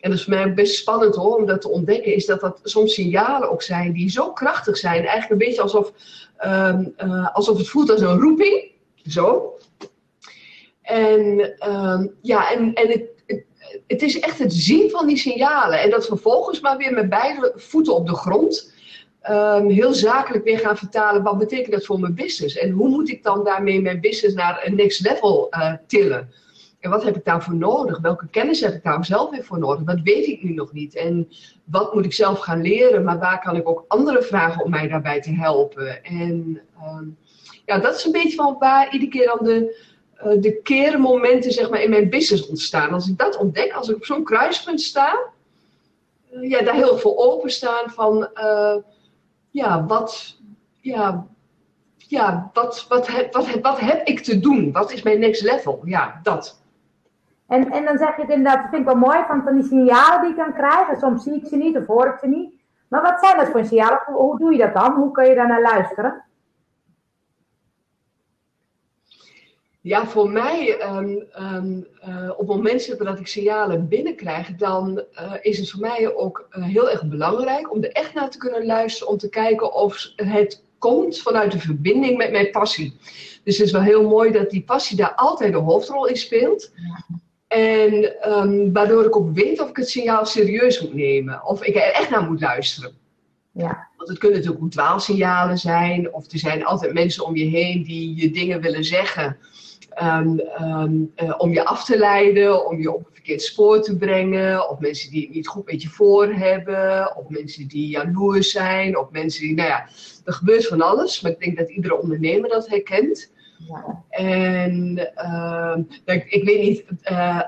En 0.00 0.10
dat 0.10 0.18
is 0.18 0.24
voor 0.24 0.34
mij 0.34 0.54
best 0.54 0.74
spannend 0.74 1.14
hoor, 1.14 1.36
om 1.36 1.46
dat 1.46 1.60
te 1.60 1.68
ontdekken. 1.68 2.14
Is 2.14 2.26
dat 2.26 2.40
dat 2.40 2.60
soms 2.62 2.94
signalen 2.94 3.50
ook 3.50 3.62
zijn 3.62 3.92
die 3.92 4.10
zo 4.10 4.32
krachtig 4.32 4.76
zijn. 4.76 5.06
Eigenlijk 5.06 5.30
een 5.30 5.46
beetje 5.48 5.62
alsof, 5.62 5.92
uh, 6.44 7.34
alsof 7.34 7.58
het 7.58 7.68
voelt 7.68 7.90
als 7.90 8.00
een 8.00 8.20
roeping. 8.20 8.70
Zo. 9.06 9.56
En, 10.82 11.54
ja, 12.22 12.52
en, 12.52 12.74
en 12.74 12.88
het, 12.88 13.02
het 13.86 14.02
is 14.02 14.20
echt 14.20 14.38
het 14.38 14.52
zien 14.52 14.90
van 14.90 15.06
die 15.06 15.16
signalen. 15.16 15.80
En 15.80 15.90
dat 15.90 16.06
vervolgens 16.06 16.60
maar 16.60 16.76
weer 16.76 16.92
met 16.92 17.08
beide 17.08 17.52
voeten 17.56 17.94
op 17.94 18.06
de 18.06 18.14
grond. 18.14 18.76
Um, 19.30 19.68
heel 19.68 19.94
zakelijk 19.94 20.44
weer 20.44 20.58
gaan 20.58 20.76
vertalen. 20.76 21.22
Wat 21.22 21.38
betekent 21.38 21.72
dat 21.72 21.84
voor 21.84 22.00
mijn 22.00 22.14
business? 22.14 22.56
En 22.56 22.70
hoe 22.70 22.88
moet 22.88 23.08
ik 23.08 23.22
dan 23.22 23.44
daarmee 23.44 23.80
mijn 23.80 24.00
business 24.00 24.34
naar 24.34 24.62
een 24.66 24.74
next 24.74 25.00
level 25.00 25.46
uh, 25.50 25.72
tillen? 25.86 26.32
En 26.80 26.90
wat 26.90 27.04
heb 27.04 27.16
ik 27.16 27.24
daarvoor 27.24 27.54
nodig? 27.54 27.98
Welke 27.98 28.28
kennis 28.28 28.60
heb 28.60 28.74
ik 28.74 28.82
daar 28.82 29.04
zelf 29.04 29.30
weer 29.30 29.44
voor 29.44 29.58
nodig? 29.58 29.84
Dat 29.84 30.00
weet 30.00 30.26
ik 30.26 30.42
nu 30.42 30.52
nog 30.52 30.72
niet. 30.72 30.94
En 30.94 31.28
wat 31.64 31.94
moet 31.94 32.04
ik 32.04 32.12
zelf 32.12 32.38
gaan 32.38 32.62
leren? 32.62 33.04
Maar 33.04 33.18
waar 33.18 33.40
kan 33.40 33.56
ik 33.56 33.68
ook 33.68 33.84
anderen 33.88 34.24
vragen 34.24 34.64
om 34.64 34.70
mij 34.70 34.88
daarbij 34.88 35.20
te 35.20 35.32
helpen? 35.32 36.04
En 36.04 36.60
um, 36.82 37.16
ja, 37.64 37.78
dat 37.78 37.94
is 37.94 38.04
een 38.04 38.12
beetje 38.12 38.36
van 38.36 38.56
waar 38.58 38.92
iedere 38.92 39.10
keer 39.10 39.26
dan 39.26 39.38
de, 39.42 39.86
uh, 40.24 40.42
de 40.42 40.60
keermomenten 40.62 41.52
zeg 41.52 41.70
maar, 41.70 41.82
in 41.82 41.90
mijn 41.90 42.10
business 42.10 42.48
ontstaan. 42.48 42.92
Als 42.92 43.08
ik 43.08 43.18
dat 43.18 43.36
ontdek, 43.36 43.72
als 43.72 43.88
ik 43.88 43.96
op 43.96 44.04
zo'n 44.04 44.24
kruispunt 44.24 44.80
sta, 44.80 45.18
uh, 46.32 46.50
ja, 46.50 46.62
daar 46.62 46.74
heel 46.74 46.98
veel 46.98 47.18
openstaan 47.18 47.90
van, 47.90 48.28
uh, 48.34 48.76
ja, 49.50 49.86
wat, 49.86 50.36
ja, 50.80 51.26
ja, 51.96 52.50
wat, 52.52 52.86
wat, 52.88 53.06
heb, 53.06 53.32
wat, 53.32 53.60
wat 53.60 53.80
heb 53.80 54.06
ik 54.06 54.20
te 54.20 54.40
doen? 54.40 54.72
Wat 54.72 54.92
is 54.92 55.02
mijn 55.02 55.20
next 55.20 55.42
level? 55.42 55.80
Ja, 55.84 56.20
dat. 56.22 56.57
En, 57.48 57.70
en 57.70 57.84
dan 57.84 57.98
zeg 57.98 58.16
je 58.16 58.22
het 58.22 58.30
inderdaad, 58.30 58.60
dat 58.62 58.70
vind 58.70 58.80
ik 58.80 58.86
wel 58.86 59.08
mooi, 59.08 59.18
van, 59.26 59.42
van 59.42 59.54
die 59.54 59.64
signalen 59.64 60.20
die 60.20 60.30
ik 60.30 60.36
dan 60.36 60.54
krijg. 60.54 60.88
En 60.88 60.98
soms 60.98 61.22
zie 61.22 61.34
ik 61.34 61.46
ze 61.46 61.56
niet 61.56 61.76
of 61.76 61.86
hoor 61.86 62.06
ik 62.06 62.18
ze 62.18 62.26
niet. 62.26 62.54
Maar 62.88 63.02
wat 63.02 63.20
zijn 63.20 63.36
dat 63.36 63.48
voor 63.48 63.64
signalen? 63.64 64.02
Hoe, 64.06 64.16
hoe 64.16 64.38
doe 64.38 64.52
je 64.52 64.58
dat 64.58 64.74
dan? 64.74 64.92
Hoe 64.92 65.10
kun 65.10 65.28
je 65.28 65.34
daar 65.34 65.48
naar 65.48 65.62
luisteren? 65.62 66.22
Ja, 69.80 70.06
voor 70.06 70.30
mij, 70.30 70.82
um, 70.96 71.24
um, 71.40 71.86
uh, 72.08 72.30
op 72.36 72.46
momenten 72.46 73.04
dat 73.04 73.18
ik 73.18 73.26
signalen 73.26 73.88
binnenkrijg, 73.88 74.54
dan 74.56 75.02
uh, 75.12 75.32
is 75.40 75.58
het 75.58 75.70
voor 75.70 75.80
mij 75.80 76.14
ook 76.14 76.48
uh, 76.50 76.64
heel 76.64 76.90
erg 76.90 77.08
belangrijk 77.08 77.72
om 77.72 77.82
er 77.82 77.92
echt 77.92 78.14
naar 78.14 78.30
te 78.30 78.38
kunnen 78.38 78.66
luisteren, 78.66 79.12
om 79.12 79.18
te 79.18 79.28
kijken 79.28 79.72
of 79.74 80.12
het 80.16 80.62
komt 80.78 81.18
vanuit 81.18 81.52
de 81.52 81.58
verbinding 81.58 82.16
met 82.16 82.30
mijn 82.30 82.50
passie. 82.50 82.96
Dus 83.44 83.56
het 83.56 83.66
is 83.66 83.72
wel 83.72 83.82
heel 83.82 84.08
mooi 84.08 84.32
dat 84.32 84.50
die 84.50 84.64
passie 84.64 84.96
daar 84.96 85.14
altijd 85.14 85.52
de 85.52 85.58
hoofdrol 85.58 86.06
in 86.06 86.16
speelt. 86.16 86.72
En 87.48 88.14
um, 88.32 88.72
waardoor 88.72 89.04
ik 89.04 89.16
ook 89.16 89.34
weet 89.34 89.60
of 89.60 89.68
ik 89.68 89.76
het 89.76 89.88
signaal 89.88 90.26
serieus 90.26 90.80
moet 90.80 90.94
nemen, 90.94 91.46
of 91.46 91.62
ik 91.62 91.74
er 91.74 91.92
echt 91.92 92.10
naar 92.10 92.22
moet 92.22 92.40
luisteren. 92.40 92.92
Ja. 93.52 93.88
Want 93.96 94.08
het 94.08 94.18
kunnen 94.18 94.38
natuurlijk 94.38 94.64
ook 94.64 94.70
dwaalsignalen 94.70 95.58
zijn, 95.58 96.12
of 96.12 96.32
er 96.32 96.38
zijn 96.38 96.64
altijd 96.64 96.92
mensen 96.92 97.24
om 97.24 97.36
je 97.36 97.44
heen 97.44 97.82
die 97.82 98.16
je 98.16 98.30
dingen 98.30 98.60
willen 98.60 98.84
zeggen. 98.84 99.36
Um, 100.02 100.40
um, 100.60 101.12
uh, 101.16 101.34
om 101.38 101.52
je 101.52 101.64
af 101.64 101.84
te 101.84 101.98
leiden, 101.98 102.66
om 102.66 102.80
je 102.80 102.92
op 102.92 103.06
een 103.06 103.12
verkeerd 103.12 103.42
spoor 103.42 103.82
te 103.82 103.96
brengen, 103.96 104.70
of 104.70 104.78
mensen 104.78 105.10
die 105.10 105.22
het 105.22 105.34
niet 105.34 105.48
goed 105.48 105.66
met 105.66 105.82
je 105.82 105.88
voor 105.88 106.26
hebben, 106.26 107.16
of 107.16 107.28
mensen 107.28 107.68
die 107.68 107.88
jaloers 107.88 108.50
zijn, 108.50 108.98
of 108.98 109.10
mensen 109.10 109.40
die, 109.40 109.54
nou 109.54 109.68
ja, 109.68 109.88
er 110.24 110.32
gebeurt 110.32 110.66
van 110.66 110.80
alles, 110.80 111.20
maar 111.20 111.30
ik 111.30 111.40
denk 111.40 111.58
dat 111.58 111.70
iedere 111.70 112.00
ondernemer 112.00 112.48
dat 112.48 112.68
herkent. 112.68 113.30
Ja. 113.58 114.02
En 114.10 114.98
uh, 115.16 115.76
ik, 116.04 116.24
ik, 116.30 116.44
weet 116.44 116.60
niet, 116.60 116.84
uh, 117.10 117.40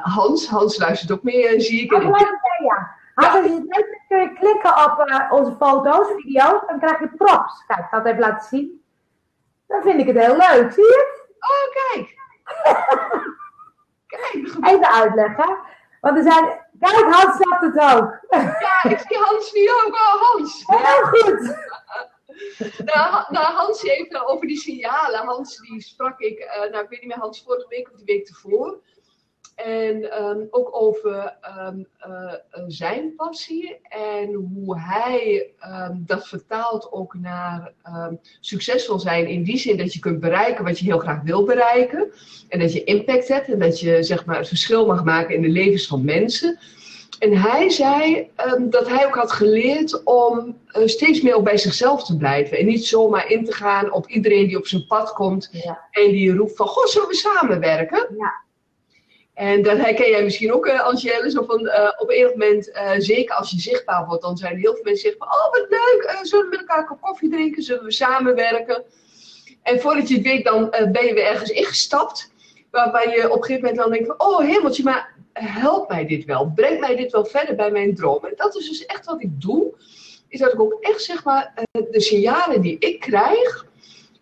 Hans, 0.00 0.48
Hans 0.48 0.78
luistert 0.78 1.12
ook 1.12 1.22
mee, 1.22 1.60
zie 1.60 1.82
ik. 1.82 1.92
Oh, 1.92 2.02
ja. 2.02 2.96
Als 3.14 3.32
je 3.32 3.40
het 3.40 3.76
leuk 3.76 4.00
kun 4.08 4.20
je 4.20 4.32
klikken 4.32 4.84
op 4.84 5.28
onze 5.30 5.56
foto's, 5.58 6.06
video's, 6.16 6.66
dan 6.66 6.78
krijg 6.80 6.98
je 6.98 7.08
props. 7.08 7.64
Kijk, 7.66 7.78
ik 7.78 7.86
ga 7.90 7.98
het 7.98 8.06
even 8.06 8.20
laten 8.20 8.48
zien. 8.48 8.82
Dan 9.66 9.82
vind 9.82 10.00
ik 10.00 10.06
het 10.06 10.18
heel 10.18 10.36
leuk, 10.36 10.72
zie 10.72 10.84
je 10.84 11.06
het? 11.06 11.26
Oh, 11.50 11.72
kijk. 11.74 12.16
kijk. 14.12 14.72
Even 14.72 14.92
uitleggen. 14.92 15.56
Want 16.00 16.16
er 16.16 16.22
zijn... 16.22 16.66
Kijk, 16.80 17.14
Hans 17.14 17.36
snapt 17.36 17.62
het 17.62 17.94
ook. 17.94 18.18
ja, 18.60 18.90
ik 18.90 18.98
zie 18.98 19.18
Hans 19.18 19.52
nu 19.52 19.68
ook. 19.68 19.94
Oh, 19.94 20.22
Hans. 20.22 20.64
Heel 20.66 21.04
goed. 21.04 21.56
Nou, 22.84 23.24
nou, 23.28 23.54
Hans 23.54 23.82
heeft 23.82 24.26
over 24.26 24.46
die 24.46 24.56
signalen. 24.56 25.26
Hans, 25.26 25.56
die 25.56 25.82
sprak 25.82 26.20
ik, 26.20 26.38
uh, 26.38 26.70
nou, 26.70 26.84
ik 26.84 26.88
weet 26.88 27.00
niet 27.00 27.08
meer, 27.08 27.18
Hans 27.18 27.42
vorige 27.42 27.68
week 27.68 27.90
of 27.92 27.98
de 27.98 28.04
week 28.04 28.28
ervoor. 28.28 28.80
En 29.54 30.24
um, 30.24 30.46
ook 30.50 30.68
over 30.82 31.36
um, 31.68 31.86
uh, 32.06 32.34
zijn 32.66 33.14
passie 33.14 33.78
en 33.88 34.32
hoe 34.32 34.78
hij 34.80 35.50
um, 35.66 36.02
dat 36.06 36.28
vertaalt 36.28 36.92
ook 36.92 37.14
naar 37.14 37.72
succesvol 38.40 38.98
zijn 38.98 39.26
in 39.26 39.42
die 39.42 39.58
zin 39.58 39.76
dat 39.76 39.92
je 39.92 39.98
kunt 39.98 40.20
bereiken 40.20 40.64
wat 40.64 40.78
je 40.78 40.84
heel 40.84 40.98
graag 40.98 41.22
wil 41.22 41.44
bereiken. 41.44 42.12
En 42.48 42.58
dat 42.58 42.72
je 42.72 42.84
impact 42.84 43.28
hebt 43.28 43.48
en 43.48 43.58
dat 43.58 43.80
je 43.80 44.02
zeg 44.02 44.24
maar, 44.24 44.38
het 44.38 44.48
verschil 44.48 44.86
mag 44.86 45.04
maken 45.04 45.34
in 45.34 45.42
de 45.42 45.48
levens 45.48 45.86
van 45.86 46.04
mensen. 46.04 46.58
En 47.18 47.36
hij 47.36 47.70
zei 47.70 48.30
dat 48.58 48.88
hij 48.88 49.06
ook 49.06 49.14
had 49.14 49.32
geleerd 49.32 50.02
om 50.04 50.56
uh, 50.72 50.86
steeds 50.86 51.20
meer 51.20 51.42
bij 51.42 51.58
zichzelf 51.58 52.04
te 52.04 52.16
blijven. 52.16 52.58
En 52.58 52.66
niet 52.66 52.86
zomaar 52.86 53.30
in 53.30 53.44
te 53.44 53.52
gaan 53.52 53.92
op 53.92 54.08
iedereen 54.08 54.46
die 54.46 54.56
op 54.56 54.66
zijn 54.66 54.86
pad 54.86 55.12
komt 55.12 55.48
ja. 55.52 55.88
en 55.90 56.10
die 56.10 56.34
roept 56.34 56.56
van, 56.56 56.66
goh, 56.66 56.84
zullen 56.84 57.08
we 57.08 57.14
samenwerken? 57.14 58.06
Ja. 58.18 58.46
En 59.34 59.62
dat 59.62 59.76
herken 59.76 60.10
jij 60.10 60.24
misschien 60.24 60.52
ook, 60.52 60.66
uh, 60.66 60.80
Angèle, 60.80 61.30
zo 61.30 61.44
van 61.44 61.60
uh, 61.66 61.92
op 61.98 62.10
een 62.10 62.26
moment, 62.26 62.68
uh, 62.68 62.90
zeker 62.98 63.34
als 63.34 63.50
je 63.50 63.60
zichtbaar 63.60 64.06
wordt, 64.06 64.22
dan 64.22 64.36
zijn 64.36 64.56
heel 64.56 64.74
veel 64.74 64.84
mensen 64.84 65.02
zeggen 65.02 65.18
van, 65.18 65.28
oh 65.28 65.52
wat 65.52 65.66
leuk, 65.68 66.18
zullen 66.22 66.44
we 66.44 66.50
met 66.50 66.60
elkaar 66.60 66.78
een 66.78 66.86
kop 66.86 67.00
koffie 67.00 67.30
drinken, 67.30 67.62
zullen 67.62 67.84
we 67.84 67.92
samenwerken? 67.92 68.84
En 69.62 69.80
voordat 69.80 70.08
je 70.08 70.14
het 70.14 70.24
weet, 70.24 70.44
dan 70.44 70.70
ben 70.70 71.06
je 71.06 71.14
weer 71.14 71.26
ergens 71.26 71.50
ingestapt, 71.50 72.32
waarbij 72.70 73.08
je 73.16 73.30
op 73.30 73.36
een 73.36 73.44
gegeven 73.44 73.60
moment 73.60 73.76
dan 73.76 73.90
denkt 73.90 74.06
van, 74.06 74.28
oh 74.28 74.38
hemeltje, 74.40 74.82
maar 74.82 75.17
help 75.44 75.88
mij 75.88 76.06
dit 76.06 76.24
wel, 76.24 76.52
breng 76.54 76.80
mij 76.80 76.96
dit 76.96 77.12
wel 77.12 77.24
verder 77.24 77.54
bij 77.54 77.70
mijn 77.70 77.94
droom. 77.94 78.24
En 78.24 78.32
dat 78.36 78.56
is 78.56 78.68
dus 78.68 78.86
echt 78.86 79.04
wat 79.04 79.22
ik 79.22 79.40
doe, 79.40 79.74
is 80.28 80.40
dat 80.40 80.52
ik 80.52 80.60
ook 80.60 80.76
echt 80.80 81.02
zeg 81.02 81.24
maar, 81.24 81.52
de 81.70 82.00
signalen 82.00 82.60
die 82.60 82.78
ik 82.78 83.00
krijg, 83.00 83.66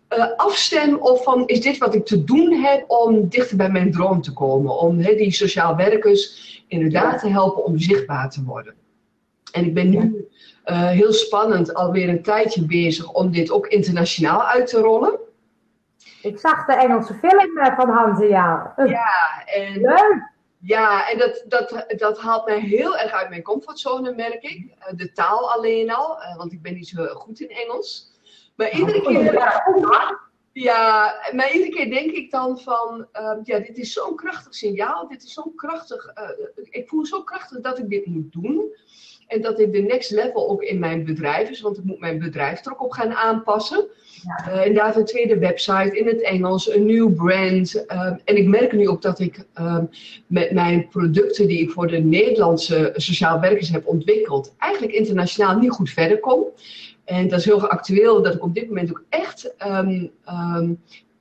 uh, 0.09 0.31
afstem 0.35 0.95
of 0.95 1.23
van 1.23 1.47
is 1.47 1.61
dit 1.61 1.77
wat 1.77 1.95
ik 1.95 2.05
te 2.05 2.23
doen 2.23 2.51
heb 2.51 2.83
om 2.87 3.29
dichter 3.29 3.57
bij 3.57 3.69
mijn 3.69 3.91
droom 3.91 4.21
te 4.21 4.33
komen. 4.33 4.79
Om 4.79 4.99
he, 4.99 5.15
die 5.15 5.31
sociaal 5.31 5.75
werkers 5.75 6.63
inderdaad 6.67 7.19
te 7.19 7.29
helpen 7.29 7.63
om 7.63 7.79
zichtbaar 7.79 8.29
te 8.29 8.43
worden. 8.43 8.73
En 9.51 9.65
ik 9.65 9.73
ben 9.73 9.89
nu 9.89 10.27
uh, 10.65 10.87
heel 10.87 11.13
spannend 11.13 11.73
alweer 11.73 12.09
een 12.09 12.21
tijdje 12.21 12.65
bezig 12.65 13.11
om 13.11 13.31
dit 13.31 13.51
ook 13.51 13.67
internationaal 13.67 14.43
uit 14.43 14.67
te 14.67 14.79
rollen. 14.79 15.19
Ik 16.21 16.39
zag 16.39 16.65
de 16.65 16.73
Engelse 16.73 17.13
film 17.13 17.75
van 17.75 17.89
Hans 17.89 18.21
en 18.21 18.27
jou. 18.27 18.67
Ja, 18.75 19.43
en, 19.45 19.81
Leuk! 19.81 20.35
Ja, 20.59 21.09
en 21.09 21.17
dat, 21.17 21.43
dat, 21.47 21.85
dat 21.97 22.19
haalt 22.19 22.45
mij 22.45 22.59
heel 22.59 22.97
erg 22.97 23.11
uit 23.11 23.29
mijn 23.29 23.43
comfortzone, 23.43 24.13
merk 24.13 24.43
ik. 24.43 24.57
Uh, 24.59 24.97
de 24.97 25.11
taal 25.11 25.51
alleen 25.51 25.91
al, 25.91 26.17
want 26.37 26.51
ik 26.51 26.61
ben 26.61 26.73
niet 26.73 26.87
zo 26.87 27.05
goed 27.05 27.39
in 27.39 27.49
Engels. 27.49 28.11
Maar 28.55 28.71
iedere 28.71 29.01
keer. 29.01 30.25
Ja, 30.51 31.15
maar 31.31 31.51
iedere 31.51 31.71
keer 31.71 31.89
denk 31.89 32.11
ik 32.11 32.31
dan 32.31 32.59
van, 32.59 33.07
ehm, 33.11 33.39
ja, 33.43 33.59
dit 33.59 33.77
is 33.77 33.93
zo'n 33.93 34.15
krachtig 34.15 34.55
signaal, 34.55 35.07
dit 35.07 35.23
is 35.23 35.33
zo'n 35.33 35.55
krachtig, 35.55 36.05
uh, 36.05 36.29
ik 36.69 36.87
voel 36.87 37.05
zo 37.05 37.23
krachtig 37.23 37.61
dat 37.61 37.77
ik 37.77 37.89
dit 37.89 38.05
moet 38.05 38.31
doen. 38.31 38.75
En 39.27 39.41
dat 39.41 39.57
dit 39.57 39.71
de 39.71 39.81
next 39.81 40.11
level 40.11 40.49
ook 40.49 40.63
in 40.63 40.79
mijn 40.79 41.05
bedrijf 41.05 41.49
is, 41.49 41.61
want 41.61 41.77
ik 41.77 41.83
moet 41.83 41.99
mijn 41.99 42.19
bedrijf 42.19 42.65
er 42.65 42.71
ook 42.71 42.83
op 42.83 42.91
gaan 42.91 43.13
aanpassen. 43.13 43.85
Ja. 44.23 44.53
Uh, 44.53 44.65
inderdaad, 44.65 44.95
een 44.95 45.05
tweede 45.05 45.37
website 45.37 45.97
in 45.97 46.07
het 46.07 46.21
Engels, 46.21 46.73
een 46.73 46.85
nieuw 46.85 47.13
brand. 47.13 47.85
Uh, 47.87 48.13
en 48.23 48.37
ik 48.37 48.47
merk 48.47 48.71
nu 48.71 48.87
ook 48.87 49.01
dat 49.01 49.19
ik 49.19 49.45
uh, 49.59 49.77
met 50.27 50.51
mijn 50.51 50.87
producten 50.87 51.47
die 51.47 51.61
ik 51.61 51.71
voor 51.71 51.87
de 51.87 51.97
Nederlandse 51.97 52.93
sociaal 52.95 53.39
werkers 53.39 53.69
heb 53.69 53.87
ontwikkeld, 53.87 54.55
eigenlijk 54.57 54.93
internationaal 54.93 55.57
niet 55.57 55.71
goed 55.71 55.89
verder 55.89 56.19
kom. 56.19 56.45
En 57.05 57.27
dat 57.27 57.39
is 57.39 57.45
heel 57.45 57.67
actueel 57.67 58.21
dat 58.21 58.33
ik 58.33 58.43
op 58.43 58.55
dit 58.55 58.67
moment 58.67 58.89
ook 58.89 59.03
echt 59.09 59.53
um, 59.67 60.11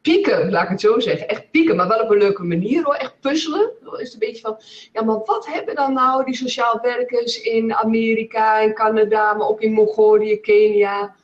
pieken, 0.07 0.51
laat 0.51 0.63
ik 0.63 0.69
het 0.69 0.81
zo 0.81 1.01
zeggen. 1.01 1.29
Echt 1.29 1.51
pieken, 1.51 1.77
maar 1.77 1.89
wel 1.89 2.01
op 2.01 2.11
een 2.11 2.19
leuke 2.19 2.43
manier 2.43 2.85
hoor. 2.85 2.95
Echt 2.95 3.21
puzzelen. 3.21 3.71
Is 3.83 4.03
het 4.03 4.13
een 4.13 4.19
beetje 4.19 4.41
van, 4.41 4.61
ja, 4.93 5.03
maar 5.03 5.21
wat 5.25 5.47
hebben 5.47 5.75
dan 5.75 5.93
nou 5.93 6.25
die 6.25 6.37
sociaal 6.37 6.79
werkers 6.83 7.41
in 7.41 7.75
Amerika, 7.75 8.59
in 8.59 8.75
Canada, 8.75 9.35
maar 9.35 9.49
ook 9.49 9.61
in 9.61 9.73
Mongolië, 9.73 10.41
Kenia. 10.41 11.15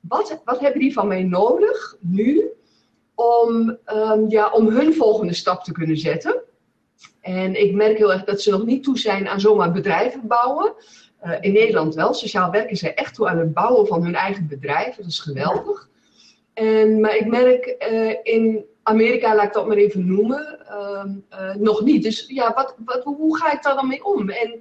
Wat, 0.00 0.40
wat 0.44 0.60
hebben 0.60 0.80
die 0.80 0.92
van 0.92 1.08
mij 1.08 1.22
nodig 1.22 1.96
nu 2.00 2.50
om, 3.14 3.78
um, 3.86 4.28
ja, 4.28 4.50
om 4.50 4.68
hun 4.68 4.94
volgende 4.94 5.34
stap 5.34 5.64
te 5.64 5.72
kunnen 5.72 5.96
zetten? 5.96 6.42
En 7.20 7.60
ik 7.60 7.74
merk 7.74 7.98
heel 7.98 8.12
erg 8.12 8.24
dat 8.24 8.42
ze 8.42 8.50
nog 8.50 8.64
niet 8.64 8.84
toe 8.84 8.98
zijn 8.98 9.28
aan 9.28 9.40
zomaar 9.40 9.72
bedrijven 9.72 10.26
bouwen. 10.26 10.72
Uh, 11.24 11.32
in 11.40 11.52
Nederland 11.52 11.94
wel. 11.94 12.14
Sociaal 12.14 12.50
werken 12.50 12.76
zijn 12.76 12.94
echt 12.94 13.14
toe 13.14 13.28
aan 13.28 13.38
het 13.38 13.52
bouwen 13.52 13.86
van 13.86 14.02
hun 14.02 14.14
eigen 14.14 14.48
bedrijf. 14.48 14.96
Dat 14.96 15.06
is 15.06 15.20
geweldig. 15.20 15.88
En, 16.58 17.00
maar 17.00 17.16
ik 17.16 17.26
merk 17.26 17.76
uh, 17.92 18.14
in 18.22 18.64
Amerika, 18.82 19.34
laat 19.34 19.46
ik 19.46 19.52
dat 19.52 19.66
maar 19.66 19.76
even 19.76 20.06
noemen, 20.06 20.58
uh, 20.70 21.04
uh, 21.30 21.54
nog 21.54 21.84
niet. 21.84 22.02
Dus 22.02 22.24
ja, 22.28 22.52
wat, 22.54 22.74
wat, 22.84 23.04
hoe 23.04 23.36
ga 23.38 23.52
ik 23.52 23.62
daar 23.62 23.74
dan 23.74 23.88
mee 23.88 24.04
om? 24.04 24.30
En 24.30 24.60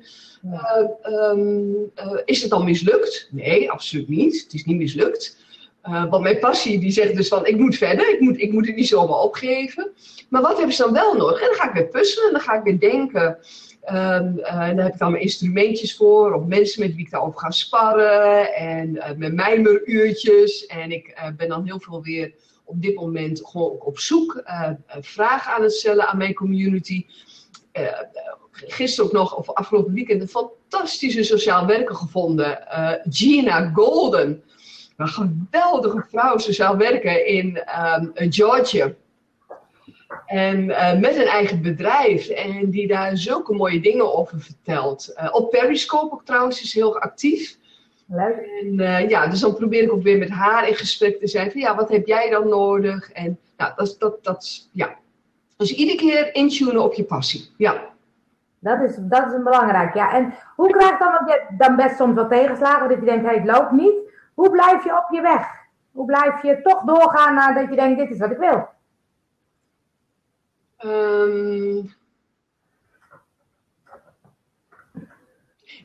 um, 1.14 1.92
is 2.26 2.42
het 2.42 2.50
dan 2.50 2.66
mislukt? 2.66 3.28
Nee, 3.32 3.72
absoluut 3.72 4.08
niet. 4.08 4.44
Het 4.44 4.54
is 4.54 4.66
niet 4.66 4.78
mislukt. 4.78 5.38
want 5.82 6.24
mijn 6.24 6.40
passie 6.40 6.80
die 6.80 6.92
zegt 6.92 7.16
dus 7.16 7.28
van, 7.28 7.46
ik 7.46 7.58
moet 7.58 7.76
verder, 7.76 8.10
ik 8.10 8.20
moet, 8.20 8.40
ik 8.40 8.52
moet 8.52 8.68
het 8.68 8.76
niet 8.76 8.88
zomaar 8.88 9.20
opgeven. 9.20 9.92
Maar 10.30 10.42
wat 10.42 10.58
hebben 10.58 10.76
ze 10.76 10.84
dan 10.84 10.94
wel 10.94 11.14
nodig? 11.14 11.42
En 11.42 11.48
dan 11.48 11.56
ga 11.56 11.68
ik 11.68 11.74
weer 11.74 11.88
puzzelen, 11.88 12.32
dan 12.32 12.42
ga 12.42 12.54
ik 12.54 12.64
weer 12.64 12.80
denken... 12.80 13.38
Um, 13.92 14.38
uh, 14.38 14.46
daar 14.46 14.76
heb 14.76 14.94
ik 14.94 15.00
dan 15.00 15.12
mijn 15.12 15.24
instrumentjes 15.24 15.96
voor, 15.96 16.34
of 16.34 16.46
mensen 16.46 16.82
met 16.82 16.96
wie 16.96 17.06
ik 17.06 17.12
daarover 17.12 17.40
ga 17.40 17.52
sparren, 17.52 18.54
en 18.54 18.96
uh, 18.96 19.12
mijn 19.16 19.36
mijmeruurtjes. 19.36 20.66
En 20.66 20.92
ik 20.92 21.08
uh, 21.08 21.28
ben 21.38 21.48
dan 21.48 21.66
heel 21.66 21.80
veel 21.80 22.02
weer 22.02 22.34
op 22.64 22.82
dit 22.82 22.96
moment 22.96 23.42
gewoon 23.44 23.80
op 23.80 24.00
zoek, 24.00 24.44
vragen 25.00 25.54
aan 25.54 25.62
het 25.62 25.74
stellen 25.74 26.08
aan 26.08 26.18
mijn 26.18 26.34
community. 26.34 27.06
gisteren 28.52 29.06
ook 29.06 29.16
nog, 29.16 29.36
of 29.36 29.54
afgelopen 29.54 29.94
weekend, 29.94 30.22
een 30.22 30.28
fantastische 30.28 31.24
sociaal 31.24 31.66
werker 31.66 31.96
gevonden, 31.96 32.60
Gina 33.10 33.72
Golden. 33.74 34.44
Een 34.98 35.08
geweldige 35.08 36.06
vrouw 36.10 36.38
sociaal 36.38 36.78
werken 36.78 37.28
in 37.28 37.64
um, 38.02 38.12
Georgia. 38.14 38.94
En 40.26 40.64
uh, 40.64 41.00
met 41.00 41.16
een 41.16 41.28
eigen 41.28 41.62
bedrijf. 41.62 42.28
En 42.28 42.70
die 42.70 42.88
daar 42.88 43.18
zulke 43.18 43.54
mooie 43.54 43.80
dingen 43.80 44.16
over 44.16 44.40
vertelt. 44.40 45.14
Uh, 45.18 45.30
op 45.32 45.50
Periscope 45.50 46.14
ook 46.14 46.26
trouwens 46.26 46.62
is 46.62 46.74
heel 46.74 47.00
actief. 47.00 47.58
Leuk. 48.06 48.38
En 48.62 48.80
uh, 48.80 49.10
ja, 49.10 49.28
dus 49.28 49.40
dan 49.40 49.56
probeer 49.56 49.84
ik 49.84 49.92
ook 49.92 50.04
weer 50.04 50.18
met 50.18 50.30
haar 50.30 50.68
in 50.68 50.76
gesprek 50.76 51.20
te 51.20 51.28
zijn. 51.28 51.52
Van 51.52 51.62
ja, 51.62 51.76
wat 51.76 51.90
heb 51.90 52.08
jij 52.08 52.30
dan 52.30 52.50
nodig? 52.50 53.12
En 53.12 53.40
ja, 53.58 53.74
dat, 53.76 53.96
dat, 54.00 54.24
dat, 54.24 54.70
ja. 54.72 54.96
Dus 55.58 55.76
iedere 55.76 55.98
keer 55.98 56.36
intunen 56.36 56.84
op 56.84 56.94
je 56.94 57.04
passie. 57.04 57.50
Ja. 57.58 57.84
Dat 58.60 58.82
is, 58.82 58.96
dat 59.00 59.26
is 59.26 59.34
een 59.34 59.44
belangrijk, 59.44 59.94
ja. 59.94 60.14
En 60.14 60.34
hoe 60.56 60.70
krijg 60.70 60.92
je 60.92 60.98
dan, 60.98 61.12
want 61.12 61.30
je 61.30 61.56
dan 61.58 61.76
best 61.76 61.96
soms 61.96 62.16
wat 62.16 62.30
tegenslagen, 62.30 62.90
dat 62.90 63.00
je 63.00 63.06
denkt, 63.06 63.26
hey, 63.26 63.36
het 63.36 63.46
loopt 63.46 63.72
niet. 63.72 63.96
Hoe 64.34 64.50
blijf 64.50 64.84
je 64.84 64.92
op 64.92 65.08
je 65.12 65.22
weg? 65.22 65.48
Hoe 65.92 66.06
blijf 66.06 66.42
je 66.42 66.62
toch 66.62 66.84
doorgaan 66.84 67.34
nadat 67.34 67.70
je 67.70 67.76
denkt, 67.76 68.00
dit 68.00 68.10
is 68.10 68.20
wat 68.20 68.32
ik 68.32 68.38
wil? 68.38 68.68
Um, 70.86 71.94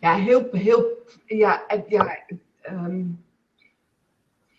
ja, 0.01 0.15
heel, 0.15 0.49
heel, 0.53 0.87
ja, 1.27 1.65
ja 1.89 2.19
um, 2.71 3.25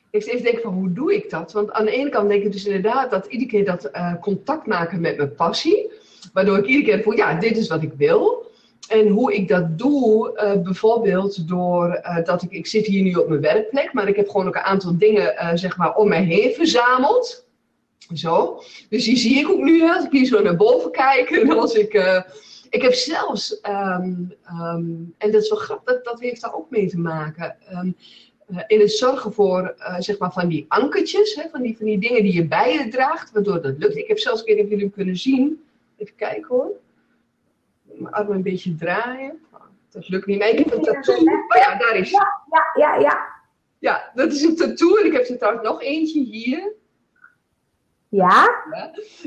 ik 0.09 0.25
even 0.25 0.43
denken 0.43 0.61
van 0.61 0.73
hoe 0.73 0.93
doe 0.93 1.13
ik 1.13 1.29
dat? 1.29 1.51
Want 1.51 1.71
aan 1.71 1.85
de 1.85 1.91
ene 1.91 2.09
kant 2.09 2.29
denk 2.29 2.43
ik 2.43 2.51
dus 2.51 2.65
inderdaad 2.65 3.11
dat 3.11 3.25
iedere 3.25 3.49
keer 3.49 3.65
dat 3.65 3.89
uh, 3.93 4.13
contact 4.21 4.67
maken 4.67 5.01
met 5.01 5.17
mijn 5.17 5.35
passie, 5.35 5.91
waardoor 6.33 6.57
ik 6.57 6.65
iedere 6.65 6.85
keer 6.85 7.03
voel, 7.03 7.13
ja, 7.13 7.33
dit 7.33 7.57
is 7.57 7.67
wat 7.67 7.83
ik 7.83 7.93
wil. 7.97 8.51
En 8.87 9.07
hoe 9.07 9.33
ik 9.33 9.47
dat 9.47 9.77
doe, 9.77 10.31
uh, 10.35 10.61
bijvoorbeeld 10.61 11.47
door 11.47 11.87
uh, 11.87 12.25
dat 12.25 12.41
ik, 12.41 12.51
ik 12.51 12.67
zit 12.67 12.85
hier 12.85 13.03
nu 13.03 13.13
op 13.13 13.27
mijn 13.27 13.41
werkplek, 13.41 13.93
maar 13.93 14.07
ik 14.07 14.15
heb 14.15 14.29
gewoon 14.29 14.47
ook 14.47 14.55
een 14.55 14.61
aantal 14.61 14.97
dingen, 14.97 15.57
zeg 15.57 15.77
maar, 15.77 15.95
om 15.95 16.07
mij 16.07 16.23
heen 16.23 16.53
verzameld. 16.53 17.42
Zo. 18.13 18.61
Dus 18.89 19.03
die 19.05 19.17
zie 19.17 19.39
ik 19.39 19.49
ook 19.49 19.61
nu, 19.61 19.81
als 19.81 20.05
ik 20.05 20.11
hier 20.11 20.25
zo 20.25 20.41
naar 20.41 20.55
boven 20.55 20.91
kijk. 20.91 21.29
En 21.41 21.49
als 21.49 21.73
ik, 21.73 21.93
uh, 21.93 22.21
ik 22.69 22.81
heb 22.81 22.93
zelfs, 22.93 23.59
um, 23.69 24.33
um, 24.51 25.13
en 25.17 25.31
dat 25.31 25.41
is 25.41 25.49
wel 25.49 25.59
grappig, 25.59 25.93
dat, 25.93 26.05
dat 26.05 26.19
heeft 26.19 26.41
daar 26.41 26.53
ook 26.53 26.69
mee 26.69 26.89
te 26.89 26.99
maken. 26.99 27.57
Um, 27.71 27.95
uh, 28.51 28.63
in 28.67 28.79
het 28.79 28.91
zorgen 28.91 29.33
voor, 29.33 29.75
uh, 29.77 29.95
zeg 29.99 30.17
maar, 30.17 30.31
van 30.31 30.47
die 30.47 30.65
ankertjes, 30.67 31.35
hè, 31.35 31.49
van, 31.49 31.61
die, 31.61 31.77
van 31.77 31.85
die 31.85 31.99
dingen 31.99 32.23
die 32.23 32.33
je 32.33 32.47
bij 32.47 32.73
je 32.73 32.87
draagt, 32.87 33.31
waardoor 33.31 33.61
dat 33.61 33.77
lukt. 33.77 33.95
Ik 33.95 34.07
heb 34.07 34.19
zelfs, 34.19 34.41
ik 34.41 34.47
weet 34.47 34.55
niet 34.55 34.63
of 34.63 34.69
jullie 34.69 34.85
hem 34.85 34.93
kunnen 34.93 35.17
zien. 35.17 35.63
Even 35.97 36.15
kijken 36.15 36.47
hoor. 36.47 36.71
Mijn 37.83 38.13
armen 38.13 38.35
een 38.35 38.43
beetje 38.43 38.75
draaien. 38.75 39.39
Oh, 39.53 39.61
dat 39.89 40.09
lukt 40.09 40.25
niet. 40.25 40.43
Ik 40.43 40.57
heb 40.57 40.73
een 40.73 40.81
tattoo. 40.81 41.15
Oh 41.15 41.55
ja, 41.55 41.77
daar 41.77 41.95
is 41.95 42.09
Ja, 42.09 42.41
ja, 42.49 42.95
ja. 42.95 42.99
Ja, 42.99 43.17
ja 43.79 44.11
dat 44.15 44.31
is 44.31 44.41
een 44.41 44.55
tattoo. 44.55 44.95
En 44.95 45.05
ik 45.05 45.13
heb 45.13 45.27
er 45.27 45.37
trouwens 45.37 45.67
nog 45.67 45.81
eentje 45.81 46.19
hier. 46.19 46.73
Ja? 48.13 48.63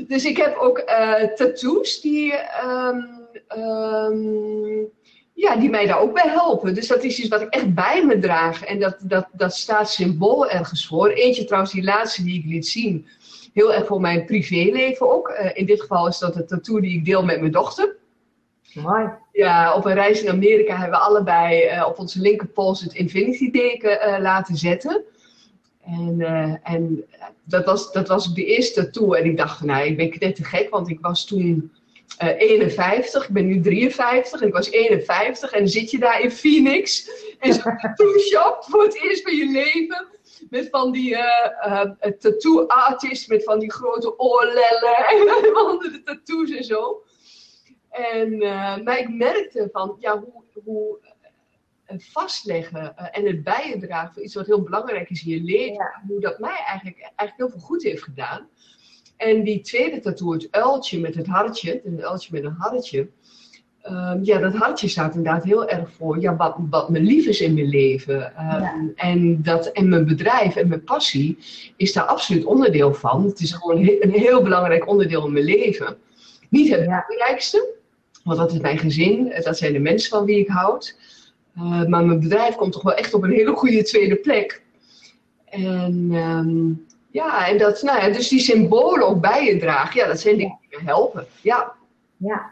Dus 0.07 0.25
ik 0.25 0.37
heb 0.37 0.57
ook 0.57 0.77
uh, 0.77 1.23
tattoos 1.23 2.01
die, 2.01 2.33
um, 2.65 3.27
um, 3.57 4.89
ja, 5.33 5.55
die 5.55 5.69
mij 5.69 5.85
daar 5.85 5.99
ook 5.99 6.13
bij 6.13 6.31
helpen. 6.31 6.75
Dus 6.75 6.87
dat 6.87 7.03
is 7.03 7.19
iets 7.19 7.29
wat 7.29 7.41
ik 7.41 7.49
echt 7.49 7.73
bij 7.73 8.05
me 8.05 8.19
draag. 8.19 8.63
En 8.63 8.79
dat, 8.79 8.97
dat, 9.01 9.27
dat 9.31 9.53
staat 9.53 9.89
symbool 9.89 10.49
ergens 10.49 10.87
voor. 10.87 11.09
Eentje 11.09 11.45
trouwens, 11.45 11.73
die 11.73 11.83
laatste 11.83 12.23
die 12.23 12.39
ik 12.39 12.45
liet 12.45 12.67
zien. 12.67 13.07
Heel 13.53 13.73
erg 13.73 13.85
voor 13.85 14.01
mijn 14.01 14.25
privéleven 14.25 15.11
ook. 15.11 15.29
Uh, 15.29 15.49
in 15.53 15.65
dit 15.65 15.81
geval 15.81 16.07
is 16.07 16.17
dat 16.17 16.35
een 16.35 16.47
tattoo 16.47 16.79
die 16.79 16.97
ik 16.97 17.05
deel 17.05 17.23
met 17.23 17.39
mijn 17.39 17.51
dochter. 17.51 17.95
Mooi. 18.73 19.09
Ja, 19.31 19.73
op 19.73 19.85
een 19.85 19.93
reis 19.93 20.21
in 20.23 20.29
Amerika 20.31 20.75
hebben 20.75 20.99
we 20.99 21.05
allebei 21.05 21.71
uh, 21.71 21.85
op 21.87 21.99
onze 21.99 22.21
linkerpols 22.21 22.81
het 22.81 22.93
Infinity 22.93 23.51
teken 23.51 24.21
laten 24.21 24.55
zetten. 24.55 25.03
En, 25.87 26.19
uh, 26.19 26.55
en 26.63 27.05
dat, 27.43 27.65
was, 27.65 27.91
dat 27.91 28.07
was 28.07 28.33
de 28.33 28.45
eerste 28.45 28.89
tour. 28.89 29.17
En 29.17 29.25
ik 29.25 29.37
dacht 29.37 29.61
nou, 29.61 29.85
ik 29.85 29.97
ben 29.97 30.13
net 30.19 30.35
te 30.35 30.43
gek, 30.43 30.69
want 30.69 30.89
ik 30.89 30.99
was 30.99 31.25
toen 31.25 31.71
uh, 32.23 32.39
51. 32.39 33.27
Ik 33.27 33.33
ben 33.33 33.45
nu 33.45 33.61
53 33.61 34.41
en 34.41 34.47
ik 34.47 34.53
was 34.53 34.69
51. 34.69 35.51
En 35.51 35.59
dan 35.59 35.67
zit 35.67 35.91
je 35.91 35.99
daar 35.99 36.21
in 36.21 36.31
Phoenix. 36.31 37.09
En 37.39 37.53
zo'n 37.53 37.77
tattoo 37.77 38.17
shop 38.29 38.57
voor 38.59 38.83
het 38.83 39.03
eerst 39.03 39.23
van 39.23 39.35
je 39.35 39.51
leven. 39.51 40.07
Met 40.49 40.67
van 40.69 40.91
die 40.91 41.09
uh, 41.11 41.81
tattoo 42.19 42.65
artists, 42.65 43.27
met 43.27 43.43
van 43.43 43.59
die 43.59 43.71
grote 43.71 44.19
oorlellen 44.19 44.95
en 45.11 45.55
andere 45.55 46.03
tattoos 46.03 46.51
en 46.51 46.63
zo. 46.63 47.03
En, 47.89 48.37
maar 48.83 48.99
ik 48.99 49.09
merkte 49.09 49.69
van, 49.71 49.95
ja, 49.99 50.19
hoe, 50.19 50.43
hoe 50.63 50.99
vastleggen 51.97 52.93
uh, 52.99 53.07
en 53.11 53.25
het 53.25 53.43
bijdragen 53.43 54.13
voor 54.13 54.23
iets 54.23 54.35
wat 54.35 54.45
heel 54.45 54.61
belangrijk 54.61 55.09
is 55.09 55.25
in 55.25 55.31
je 55.31 55.43
leven. 55.43 55.73
Ja. 55.73 56.01
Hoe 56.07 56.19
dat 56.19 56.39
mij 56.39 56.63
eigenlijk, 56.67 56.99
eigenlijk 56.99 57.37
heel 57.37 57.49
veel 57.49 57.67
goed 57.67 57.83
heeft 57.83 58.03
gedaan. 58.03 58.47
En 59.17 59.43
die 59.43 59.61
tweede 59.61 59.99
tattoo, 59.99 60.31
het 60.31 60.47
uiltje 60.51 60.99
met 60.99 61.15
het 61.15 61.27
hartje, 61.27 61.81
een 61.85 62.03
uiltje 62.03 62.29
met 62.31 62.43
een 62.43 62.55
hartje. 62.57 63.07
Um, 63.89 64.23
ja, 64.23 64.39
dat 64.39 64.53
hartje 64.53 64.87
staat 64.87 65.15
inderdaad 65.15 65.43
heel 65.43 65.67
erg 65.69 65.91
voor 65.91 66.19
ja, 66.19 66.35
wat, 66.35 66.55
wat 66.69 66.89
me 66.89 66.99
lief 66.99 67.25
is 67.25 67.41
in 67.41 67.53
mijn 67.53 67.69
leven. 67.69 68.15
Um, 68.15 68.61
ja. 68.61 68.91
en, 68.95 69.43
dat, 69.43 69.67
en 69.67 69.89
mijn 69.89 70.05
bedrijf 70.05 70.55
en 70.55 70.67
mijn 70.67 70.83
passie 70.83 71.37
is 71.77 71.93
daar 71.93 72.03
absoluut 72.03 72.45
onderdeel 72.45 72.93
van. 72.93 73.25
Het 73.25 73.39
is 73.39 73.51
gewoon 73.51 73.77
een 73.77 74.11
heel 74.11 74.41
belangrijk 74.41 74.87
onderdeel 74.87 75.25
in 75.25 75.33
mijn 75.33 75.45
leven. 75.45 75.97
Niet 76.49 76.69
het 76.69 76.79
belangrijkste, 76.79 77.75
want 78.23 78.37
dat 78.37 78.51
is 78.51 78.59
mijn 78.59 78.77
gezin, 78.77 79.33
dat 79.43 79.57
zijn 79.57 79.73
de 79.73 79.79
mensen 79.79 80.09
van 80.09 80.25
wie 80.25 80.39
ik 80.39 80.47
houd. 80.47 80.97
Uh, 81.57 81.85
maar 81.85 82.05
mijn 82.05 82.19
bedrijf 82.19 82.55
komt 82.55 82.71
toch 82.71 82.81
wel 82.81 82.93
echt 82.93 83.13
op 83.13 83.23
een 83.23 83.31
hele 83.31 83.55
goede 83.55 83.83
tweede 83.83 84.15
plek. 84.15 84.61
En 85.45 86.11
um, 86.13 86.85
ja, 87.11 87.47
en 87.47 87.57
dat, 87.57 87.81
nou 87.81 87.99
ja, 87.99 88.09
dus 88.09 88.27
die 88.27 88.39
symbolen 88.39 89.07
ook 89.07 89.21
bij 89.21 89.45
je 89.45 89.57
dragen, 89.57 89.99
ja, 90.01 90.07
dat 90.07 90.19
zijn 90.19 90.37
dingen 90.37 90.57
die 90.69 90.79
me 90.79 90.85
helpen. 90.85 91.25
Ja. 91.41 91.71
Ja, 92.17 92.51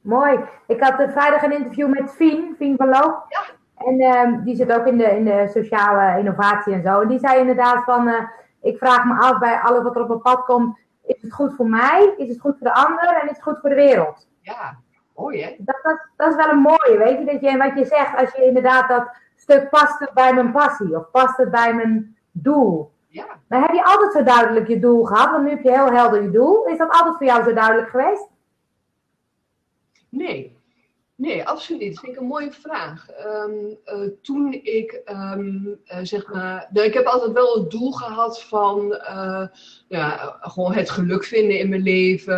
mooi. 0.00 0.38
Ik 0.66 0.80
had 0.80 1.00
uh, 1.00 1.10
vrijdag 1.10 1.42
een 1.42 1.52
interview 1.52 1.88
met 1.88 2.10
Fien, 2.10 2.54
Fien 2.58 2.76
van 2.76 2.88
Loo. 2.88 3.22
Ja. 3.28 3.44
En 3.76 4.02
um, 4.02 4.44
die 4.44 4.56
zit 4.56 4.72
ook 4.72 4.86
in 4.86 4.98
de, 4.98 5.04
in 5.04 5.24
de 5.24 5.50
sociale 5.54 6.18
innovatie 6.18 6.72
en 6.72 6.82
zo. 6.82 7.00
En 7.00 7.08
die 7.08 7.18
zei 7.18 7.40
inderdaad 7.40 7.84
van, 7.84 8.08
uh, 8.08 8.20
Ik 8.62 8.78
vraag 8.78 9.04
me 9.04 9.14
af 9.20 9.38
bij 9.38 9.60
alles 9.60 9.82
wat 9.82 9.94
er 9.94 10.02
op 10.02 10.08
mijn 10.08 10.20
pad 10.20 10.44
komt, 10.44 10.78
is 11.04 11.22
het 11.22 11.32
goed 11.32 11.54
voor 11.54 11.68
mij? 11.68 12.14
Is 12.16 12.28
het 12.28 12.40
goed 12.40 12.56
voor 12.58 12.66
de 12.66 12.74
ander? 12.74 13.20
En 13.20 13.22
is 13.22 13.36
het 13.36 13.42
goed 13.42 13.58
voor 13.60 13.68
de 13.68 13.74
wereld? 13.74 14.28
Ja, 14.40 14.78
mooi 15.16 15.42
hè? 15.42 15.54
Dat, 15.58 15.78
dat, 15.82 15.98
dat 16.16 16.28
is 16.30 16.36
wel 16.36 16.48
een 16.48 16.58
mooie, 16.58 16.96
weet 16.98 17.18
je, 17.18 17.24
dat 17.24 17.40
je, 17.40 17.56
wat 17.56 17.78
je 17.78 17.84
zegt, 17.84 18.16
als 18.16 18.32
je 18.34 18.44
inderdaad 18.44 18.88
dat 18.88 19.08
stuk 19.36 19.70
past 19.70 19.98
het 19.98 20.12
bij 20.12 20.34
mijn 20.34 20.52
passie 20.52 20.96
of 20.96 21.10
past 21.10 21.36
het 21.36 21.50
bij 21.50 21.74
mijn 21.74 22.16
doel. 22.32 22.92
Ja. 23.08 23.26
Maar 23.48 23.60
heb 23.60 23.72
je 23.72 23.84
altijd 23.84 24.12
zo 24.12 24.22
duidelijk 24.22 24.68
je 24.68 24.78
doel 24.78 25.04
gehad? 25.04 25.30
Want 25.30 25.44
nu 25.44 25.50
heb 25.50 25.62
je 25.62 25.70
heel 25.70 25.92
helder 25.92 26.22
je 26.22 26.30
doel. 26.30 26.64
Is 26.64 26.78
dat 26.78 26.90
altijd 26.90 27.16
voor 27.16 27.26
jou 27.26 27.42
zo 27.42 27.52
duidelijk 27.52 27.88
geweest? 27.88 28.28
Nee. 30.08 30.55
Nee, 31.16 31.44
absoluut 31.44 32.00
vind 32.00 32.12
ik 32.12 32.20
een 32.20 32.26
mooie 32.26 32.52
vraag. 32.52 33.08
Ehm, 33.08 33.54
eh, 33.84 34.08
toen 34.22 34.52
ik, 34.52 35.00
ehm, 35.04 35.66
eh, 35.84 35.98
zeg 36.02 36.32
maar, 36.32 36.68
nou, 36.72 36.86
ik 36.86 36.94
heb 36.94 37.06
altijd 37.06 37.32
wel 37.32 37.54
het 37.54 37.70
doel 37.70 37.92
gehad 37.92 38.42
van 38.42 38.92
uh, 38.92 39.46
ja, 39.88 40.36
gewoon 40.40 40.72
het 40.72 40.90
geluk 40.90 41.24
vinden 41.24 41.58
in 41.58 41.68
mijn 41.68 41.82
leven, 41.82 42.36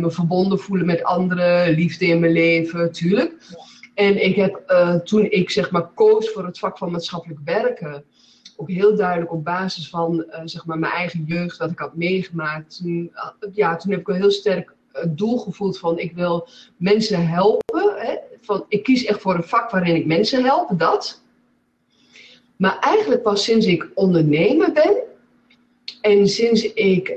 me 0.00 0.10
verbonden 0.10 0.58
voelen 0.58 0.86
met 0.86 1.04
anderen, 1.04 1.74
liefde 1.74 2.06
in 2.06 2.20
mijn 2.20 2.32
leven, 2.32 2.92
tuurlijk. 2.92 3.34
En 3.94 4.24
ik 4.24 4.36
heb 4.36 4.74
toen 5.04 5.24
ik 5.30 5.50
zeg 5.50 5.70
maar 5.70 5.88
koos 5.94 6.30
voor 6.30 6.44
het 6.44 6.58
vak 6.58 6.78
van 6.78 6.90
maatschappelijk 6.90 7.40
werken, 7.44 8.04
ook 8.56 8.70
heel 8.70 8.96
duidelijk 8.96 9.32
op 9.32 9.44
basis 9.44 9.88
van 9.88 10.26
zeg 10.44 10.66
maar 10.66 10.78
mijn 10.78 10.92
eigen 10.92 11.24
jeugd, 11.24 11.56
wat 11.56 11.70
ik 11.70 11.78
had 11.78 11.96
meegemaakt. 11.96 12.76
Toen, 12.76 13.12
ja, 13.52 13.76
toen 13.76 13.90
heb 13.90 14.00
ik 14.00 14.06
wel 14.06 14.16
heel 14.16 14.30
sterk 14.30 14.74
het 14.92 15.18
doel 15.18 15.38
gevoeld 15.38 15.78
van 15.78 15.98
ik 15.98 16.12
wil 16.12 16.48
mensen 16.76 17.28
helpen. 17.28 17.69
Van, 18.40 18.64
ik 18.68 18.82
kies 18.82 19.04
echt 19.04 19.20
voor 19.20 19.34
een 19.34 19.42
vak 19.42 19.70
waarin 19.70 19.96
ik 19.96 20.06
mensen 20.06 20.44
help, 20.44 20.78
dat. 20.78 21.22
Maar 22.56 22.78
eigenlijk 22.78 23.22
pas 23.22 23.44
sinds 23.44 23.66
ik 23.66 23.90
ondernemer 23.94 24.72
ben 24.72 24.96
en 26.00 26.28
sinds 26.28 26.72
ik, 26.72 27.12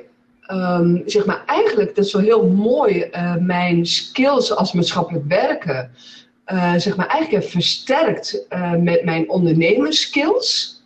um, 0.48 1.04
zeg 1.06 1.26
maar, 1.26 1.44
eigenlijk, 1.46 1.96
dat 1.96 2.06
is 2.06 2.14
wel 2.14 2.22
heel 2.22 2.48
mooi, 2.48 3.10
uh, 3.12 3.36
mijn 3.36 3.86
skills 3.86 4.56
als 4.56 4.74
maatschappelijk 4.74 5.26
werken, 5.28 5.92
uh, 6.48 6.74
zeg 6.76 6.96
maar, 6.96 7.08
eigenlijk 7.08 7.44
heb 7.44 7.52
versterkt 7.52 8.46
uh, 8.50 8.76
met 8.76 9.04
mijn 9.04 9.30
ondernemerskills. 9.30 10.82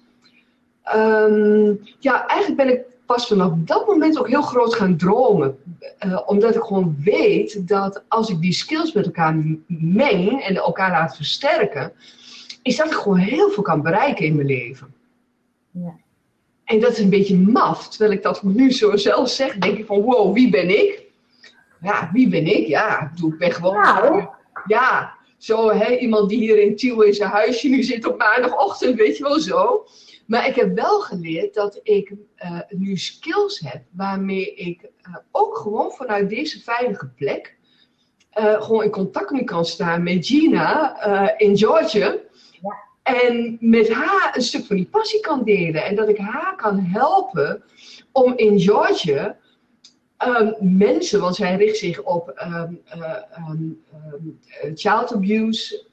Um, 0.96 1.80
ja, 2.00 2.28
eigenlijk 2.28 2.58
ben 2.58 2.78
ik 2.78 2.82
pas 3.08 3.28
vanaf 3.28 3.52
dat 3.56 3.88
moment 3.88 4.20
ook 4.20 4.28
heel 4.28 4.42
groot 4.42 4.76
gaan 4.76 4.98
dromen. 4.98 5.58
Uh, 6.06 6.22
omdat 6.26 6.56
ik 6.56 6.62
gewoon 6.62 6.96
weet 7.04 7.68
dat 7.68 8.04
als 8.08 8.30
ik 8.30 8.42
die 8.42 8.54
skills 8.54 8.94
met 8.94 9.06
elkaar 9.06 9.36
meng 9.68 10.42
en 10.42 10.56
elkaar 10.56 10.92
laat 10.92 11.16
versterken, 11.16 11.94
is 12.62 12.76
dat 12.76 12.86
ik 12.86 12.94
gewoon 12.94 13.18
heel 13.18 13.50
veel 13.50 13.64
kan 13.64 13.82
bereiken 13.82 14.26
in 14.26 14.36
mijn 14.36 14.48
leven. 14.48 14.94
Ja. 15.72 15.96
En 16.64 16.80
dat 16.80 16.92
is 16.92 17.00
een 17.00 17.10
beetje 17.10 17.38
maf, 17.38 17.90
terwijl 17.90 18.12
ik 18.12 18.24
dat 18.24 18.44
nu 18.44 18.72
zo 18.72 18.98
zelf 18.98 19.30
zeg, 19.30 19.58
denk 19.58 19.78
ik 19.78 19.86
van 19.86 20.02
wow, 20.02 20.34
wie 20.34 20.50
ben 20.50 20.70
ik? 20.70 21.06
Ja, 21.82 22.10
wie 22.14 22.30
ben 22.30 22.46
ik? 22.46 22.68
Ja, 22.68 23.12
ik 23.16 23.38
ben 23.38 23.52
gewoon... 23.52 23.82
Nou. 23.82 24.28
Ja, 24.66 25.18
zo 25.38 25.72
hè, 25.72 25.98
iemand 25.98 26.30
die 26.30 26.40
hier 26.40 26.62
in 26.62 26.76
Tiel 26.76 27.02
in 27.02 27.14
zijn 27.14 27.30
huisje 27.30 27.68
nu 27.68 27.84
zit 27.84 28.08
op 28.08 28.18
maandagochtend, 28.18 28.96
weet 28.96 29.18
je 29.18 29.24
wel 29.24 29.40
zo. 29.40 29.86
Maar 30.28 30.48
ik 30.48 30.56
heb 30.56 30.76
wel 30.76 31.00
geleerd 31.00 31.54
dat 31.54 31.80
ik 31.84 32.10
uh, 32.12 32.60
nu 32.70 32.98
skills 32.98 33.60
heb 33.60 33.82
waarmee 33.92 34.56
ik 34.56 34.82
uh, 34.82 35.16
ook 35.32 35.58
gewoon 35.58 35.92
vanuit 35.92 36.30
deze 36.30 36.60
veilige 36.60 37.08
plek 37.08 37.58
uh, 38.40 38.62
gewoon 38.62 38.84
in 38.84 38.90
contact 38.90 39.32
nu 39.32 39.44
kan 39.44 39.66
staan 39.66 40.04
met 40.04 40.26
Gina 40.26 41.02
in 41.38 41.58
Georgia. 41.58 42.16
Ja. 42.62 42.76
En 43.04 43.58
met 43.60 43.90
haar 43.90 44.32
een 44.36 44.42
stuk 44.42 44.66
van 44.66 44.76
die 44.76 44.88
passie 44.88 45.20
kan 45.20 45.44
delen. 45.44 45.86
En 45.86 45.96
dat 45.96 46.10
ik 46.10 46.18
haar 46.18 46.56
kan 46.56 46.80
helpen 46.80 47.64
om 48.12 48.34
in 48.36 48.60
Georgia 48.60 49.38
um, 50.26 50.78
mensen, 50.78 51.20
want 51.20 51.36
zij 51.36 51.56
richt 51.56 51.78
zich 51.78 52.04
op 52.04 52.42
um, 52.44 52.82
um, 53.50 53.84
child 54.76 55.14
abuse, 55.14 55.86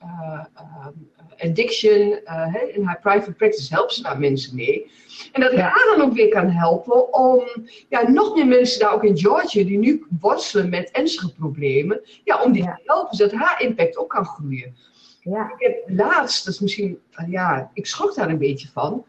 addiction. 1.39 2.21
Uh, 2.25 2.55
in 2.73 2.85
haar 2.85 3.01
private 3.01 3.33
practice 3.33 3.75
helpt 3.75 3.93
ze 3.93 4.03
daar 4.03 4.19
mensen 4.19 4.55
mee. 4.55 4.91
En 5.33 5.41
dat 5.41 5.53
ik 5.53 5.59
ja. 5.59 5.65
haar 5.65 5.97
dan 5.97 6.07
ook 6.07 6.15
weer 6.15 6.29
kan 6.29 6.49
helpen 6.49 7.15
om 7.15 7.45
ja, 7.89 8.11
nog 8.11 8.35
meer 8.35 8.47
mensen 8.47 8.81
daar 8.81 8.93
ook 8.93 9.05
in 9.05 9.19
Georgia 9.19 9.65
die 9.65 9.79
nu 9.79 10.07
worstelen 10.21 10.69
met 10.69 10.91
ernstige 10.91 11.35
problemen, 11.35 12.01
ja, 12.25 12.43
om 12.43 12.53
die 12.53 12.63
ja. 12.63 12.75
te 12.75 12.83
helpen, 12.85 13.17
zodat 13.17 13.41
haar 13.41 13.63
impact 13.63 13.97
ook 13.97 14.11
kan 14.11 14.25
groeien. 14.25 14.77
Ja. 15.21 15.53
Ik 15.57 15.67
heb 15.67 15.99
laatst, 15.99 16.45
dat 16.45 16.55
is 16.55 16.61
misschien, 16.61 16.99
ja, 17.29 17.71
ik 17.73 17.87
schrok 17.87 18.15
daar 18.15 18.29
een 18.29 18.39
beetje 18.39 18.69
van, 18.73 19.07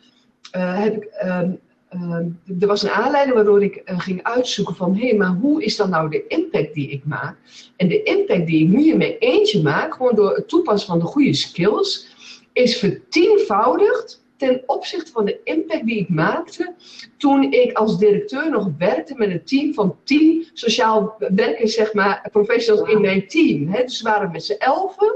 uh, 0.55 0.79
heb 0.79 0.95
ik 0.95 1.09
um, 1.25 1.59
uh, 1.95 2.61
er 2.61 2.67
was 2.67 2.83
een 2.83 2.89
aanleiding 2.89 3.35
waardoor 3.35 3.63
ik 3.63 3.81
uh, 3.85 3.99
ging 3.99 4.23
uitzoeken 4.23 4.75
van 4.75 4.95
hé, 4.95 5.07
hey, 5.07 5.17
maar 5.17 5.35
hoe 5.41 5.63
is 5.63 5.75
dan 5.75 5.89
nou 5.89 6.09
de 6.09 6.27
impact 6.27 6.73
die 6.73 6.89
ik 6.89 7.05
maak? 7.05 7.37
En 7.75 7.87
de 7.87 8.03
impact 8.03 8.47
die 8.47 8.63
ik 8.63 8.69
nu 8.69 8.89
in 8.91 8.97
mijn 8.97 9.15
eentje 9.19 9.61
maak, 9.61 9.93
gewoon 9.93 10.15
door 10.15 10.35
het 10.35 10.47
toepassen 10.47 10.87
van 10.87 10.99
de 10.99 11.05
goede 11.05 11.33
skills, 11.33 12.07
is 12.53 12.77
vertienvoudigd 12.77 14.23
ten 14.37 14.63
opzichte 14.65 15.11
van 15.11 15.25
de 15.25 15.39
impact 15.43 15.85
die 15.85 15.99
ik 15.99 16.09
maakte 16.09 16.73
toen 17.17 17.51
ik 17.51 17.77
als 17.77 17.97
directeur 17.97 18.49
nog 18.49 18.69
werkte 18.77 19.13
met 19.17 19.29
een 19.29 19.43
team 19.43 19.73
van 19.73 19.97
tien 20.03 20.47
sociaal 20.53 21.15
werkers, 21.35 21.73
zeg 21.73 21.93
maar, 21.93 22.27
professionals 22.31 22.89
in 22.89 23.01
mijn 23.01 23.27
team. 23.27 23.67
Hè? 23.67 23.83
Dus 23.83 24.01
we 24.01 24.09
waren 24.09 24.31
met 24.31 24.45
z'n 24.45 24.55
elfen. 24.57 25.15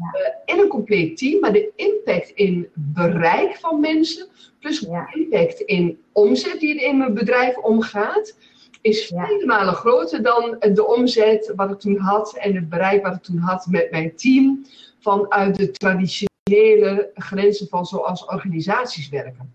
Uh, 0.00 0.54
in 0.54 0.62
een 0.62 0.68
compleet 0.68 1.16
team, 1.16 1.40
maar 1.40 1.52
de 1.52 1.72
impact 1.76 2.28
in 2.28 2.68
bereik 2.74 3.56
van 3.56 3.80
mensen, 3.80 4.26
plus 4.60 4.80
de 4.80 5.06
impact 5.12 5.60
in 5.60 6.02
omzet 6.12 6.60
die 6.60 6.80
er 6.80 6.88
in 6.88 6.98
mijn 6.98 7.14
bedrijf 7.14 7.56
omgaat, 7.56 8.36
is 8.80 9.06
vele 9.06 9.46
malen 9.46 9.74
groter 9.74 10.22
dan 10.22 10.56
de 10.72 10.86
omzet 10.86 11.52
wat 11.56 11.70
ik 11.70 11.78
toen 11.78 11.98
had 11.98 12.36
en 12.36 12.54
het 12.54 12.68
bereik 12.68 13.02
wat 13.02 13.14
ik 13.14 13.22
toen 13.22 13.38
had 13.38 13.66
met 13.66 13.90
mijn 13.90 14.16
team 14.16 14.66
vanuit 15.00 15.56
de 15.56 15.70
traditionele 15.70 17.10
grenzen 17.14 17.68
van 17.68 17.86
zoals 17.86 18.24
organisaties 18.24 19.08
werken. 19.08 19.54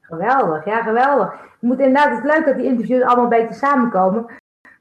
Geweldig, 0.00 0.64
ja, 0.64 0.82
geweldig. 0.82 1.32
Je 1.60 1.66
moet 1.66 1.78
inderdaad, 1.78 2.10
het 2.10 2.24
is 2.24 2.32
leuk 2.34 2.46
dat 2.46 2.56
die 2.56 2.66
interviews 2.66 3.02
allemaal 3.02 3.24
een 3.24 3.46
beetje 3.46 3.54
samenkomen. 3.54 4.26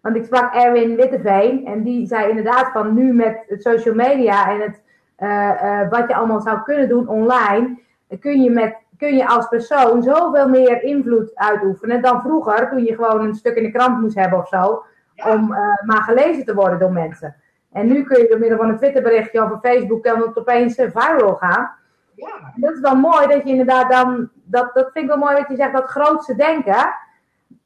Want 0.03 0.15
ik 0.15 0.25
sprak 0.25 0.53
Erwin 0.53 0.95
Witteveen 0.95 1.65
en 1.65 1.83
die 1.83 2.07
zei 2.07 2.29
inderdaad 2.29 2.71
van 2.71 2.93
nu 2.93 3.13
met 3.13 3.43
het 3.47 3.61
social 3.61 3.95
media 3.95 4.49
en 4.49 4.61
het, 4.61 4.81
uh, 5.19 5.29
uh, 5.63 5.89
wat 5.89 6.07
je 6.07 6.15
allemaal 6.15 6.41
zou 6.41 6.61
kunnen 6.61 6.89
doen 6.89 7.07
online, 7.07 7.79
kun 8.19 8.41
je, 8.41 8.49
met, 8.49 8.75
kun 8.97 9.15
je 9.15 9.27
als 9.27 9.47
persoon 9.47 10.03
zoveel 10.03 10.49
meer 10.49 10.83
invloed 10.83 11.35
uitoefenen 11.35 12.01
dan 12.01 12.21
vroeger 12.21 12.69
toen 12.69 12.83
je 12.83 12.95
gewoon 12.95 13.25
een 13.25 13.35
stuk 13.35 13.55
in 13.55 13.63
de 13.63 13.71
krant 13.71 14.01
moest 14.01 14.15
hebben 14.15 14.39
of 14.39 14.47
zo, 14.47 14.83
ja. 15.13 15.33
om 15.33 15.51
uh, 15.51 15.57
maar 15.85 16.01
gelezen 16.03 16.45
te 16.45 16.53
worden 16.53 16.79
door 16.79 16.91
mensen. 16.91 17.35
En 17.71 17.87
nu 17.87 18.03
kun 18.03 18.21
je 18.21 18.27
door 18.27 18.39
middel 18.39 18.57
van 18.57 18.69
een 18.69 18.77
Twitterberichtje 18.77 19.43
of 19.43 19.51
een 19.51 19.59
Facebook 19.59 20.03
kan 20.03 20.21
het 20.21 20.37
opeens 20.37 20.75
eh, 20.75 20.89
viral 20.93 21.35
gaan. 21.35 21.71
Ja. 22.15 22.53
dat 22.55 22.73
is 22.73 22.79
wel 22.79 22.95
mooi 22.95 23.27
dat 23.27 23.43
je 23.43 23.49
inderdaad 23.49 23.91
dan, 23.91 24.29
dat, 24.43 24.73
dat 24.73 24.89
vind 24.91 25.05
ik 25.05 25.07
wel 25.07 25.17
mooi 25.17 25.35
dat 25.35 25.47
je 25.47 25.55
zegt, 25.55 25.73
dat 25.73 25.89
grootste 25.89 26.35
denken. 26.35 26.93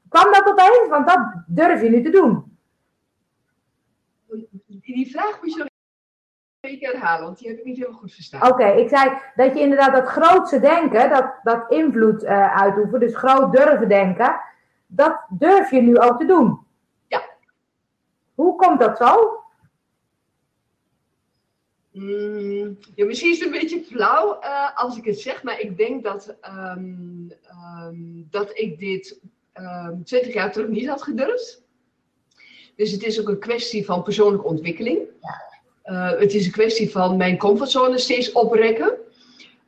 Kwam 0.09 0.31
dat 0.31 0.47
opeens? 0.47 0.87
Want 0.89 1.07
dat 1.07 1.43
durf 1.47 1.81
je 1.81 1.89
nu 1.89 2.03
te 2.03 2.09
doen. 2.09 2.57
Die 4.67 5.11
vraag 5.11 5.41
moet 5.41 5.53
je 5.53 5.57
nog 5.57 5.67
even 6.59 6.87
herhalen, 6.87 7.25
want 7.25 7.37
die 7.37 7.47
heb 7.47 7.57
ik 7.57 7.65
niet 7.65 7.77
helemaal 7.77 7.99
goed 7.99 8.13
verstaan. 8.13 8.41
Oké, 8.41 8.51
okay, 8.51 8.79
ik 8.81 8.89
zei 8.89 9.17
dat 9.35 9.53
je 9.53 9.61
inderdaad 9.61 9.93
dat 9.93 10.07
grootste 10.07 10.59
denken, 10.59 11.09
dat, 11.09 11.33
dat 11.43 11.71
invloed 11.71 12.23
uh, 12.23 12.55
uitoefenen, 12.55 12.99
dus 12.99 13.15
groot 13.15 13.51
durven 13.55 13.87
denken, 13.87 14.39
dat 14.87 15.25
durf 15.29 15.71
je 15.71 15.81
nu 15.81 15.97
ook 15.97 16.19
te 16.19 16.25
doen. 16.25 16.59
Ja. 17.07 17.21
Hoe 18.35 18.55
komt 18.55 18.79
dat 18.79 18.97
zo? 18.97 19.41
Mm, 21.91 22.77
ja, 22.95 23.05
misschien 23.05 23.31
is 23.31 23.39
het 23.39 23.45
een 23.45 23.59
beetje 23.59 23.83
flauw 23.83 24.43
uh, 24.43 24.77
als 24.77 24.97
ik 24.97 25.05
het 25.05 25.19
zeg, 25.19 25.43
maar 25.43 25.59
ik 25.59 25.77
denk 25.77 26.03
dat, 26.03 26.37
um, 26.49 27.31
um, 27.83 28.27
dat 28.29 28.57
ik 28.57 28.79
dit 28.79 29.21
um, 29.59 30.03
20 30.03 30.33
jaar 30.33 30.51
terug 30.51 30.67
niet 30.67 30.87
had 30.87 31.01
gedurfd. 31.01 31.65
Dus 32.75 32.91
het 32.91 33.03
is 33.03 33.19
ook 33.19 33.27
een 33.27 33.39
kwestie 33.39 33.85
van 33.85 34.03
persoonlijke 34.03 34.47
ontwikkeling. 34.47 34.99
Uh, 35.85 36.11
het 36.19 36.33
is 36.33 36.45
een 36.45 36.51
kwestie 36.51 36.91
van 36.91 37.17
mijn 37.17 37.37
comfortzone 37.37 37.97
steeds 37.97 38.31
oprekken. 38.31 38.93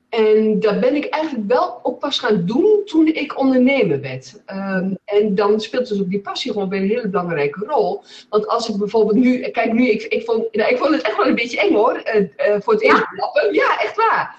En 0.10 0.60
dat 0.60 0.80
ben 0.80 0.95
ik 0.95 1.06
eigenlijk 1.06 1.47
wel 1.47 1.80
ook 1.84 1.99
pas 1.99 2.19
gaan 2.19 2.45
doen 2.45 2.82
toen 2.86 3.08
ik 3.08 3.39
ondernemer 3.39 4.02
werd. 4.02 4.41
Um, 4.47 4.97
en 5.06 5.36
dan 5.36 5.62
speelt 5.62 5.88
dus 5.88 5.99
ook 5.99 6.10
die 6.10 6.21
passie 6.21 6.52
gewoon 6.52 6.69
weer 6.69 6.82
een 6.82 6.88
hele 6.88 7.08
belangrijke 7.08 7.65
rol. 7.65 8.04
Want 8.30 8.47
als 8.47 8.69
ik 8.69 8.78
bijvoorbeeld 8.78 9.17
nu, 9.17 9.49
kijk 9.49 9.73
nu, 9.73 9.89
ik, 9.89 10.04
ik, 10.04 10.25
vond, 10.25 10.56
nou, 10.56 10.71
ik 10.71 10.78
vond 10.78 10.93
het 10.95 11.02
echt 11.02 11.17
wel 11.17 11.28
een 11.28 11.36
beetje 11.36 11.60
eng 11.60 11.73
hoor, 11.73 12.02
uh, 12.15 12.21
uh, 12.21 12.62
voor 12.62 12.73
het 12.73 12.82
eerst 12.82 13.08
klappen. 13.08 13.54
Ja, 13.54 13.80
echt 13.82 13.95
waar. 13.95 14.36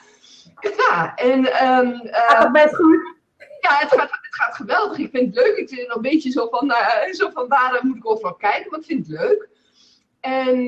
Echt 0.61 0.87
waar. 0.89 1.13
En, 1.17 1.39
um, 1.39 2.01
gaat 2.03 2.43
het 2.43 2.53
best 2.53 2.77
goed? 2.77 3.19
Ja, 3.61 3.77
het 3.79 3.89
gaat, 3.89 4.11
het 4.11 4.35
gaat 4.35 4.55
geweldig. 4.55 4.99
Ik 4.99 5.11
vind 5.11 5.35
het 5.35 5.45
leuk. 5.45 5.57
Ik 5.57 5.87
nog 5.87 5.97
een 5.97 6.03
beetje 6.03 6.31
zo 6.31 6.49
van, 6.49 6.71
uh, 6.71 7.13
zo 7.13 7.31
van 7.31 7.49
waar 7.49 7.81
moet 7.83 7.97
ik 7.97 8.11
overal 8.11 8.35
kijken, 8.35 8.71
maar 8.71 8.81
ik 8.81 8.87
vind 8.87 9.07
het 9.07 9.19
leuk. 9.19 9.49
En, 10.21 10.59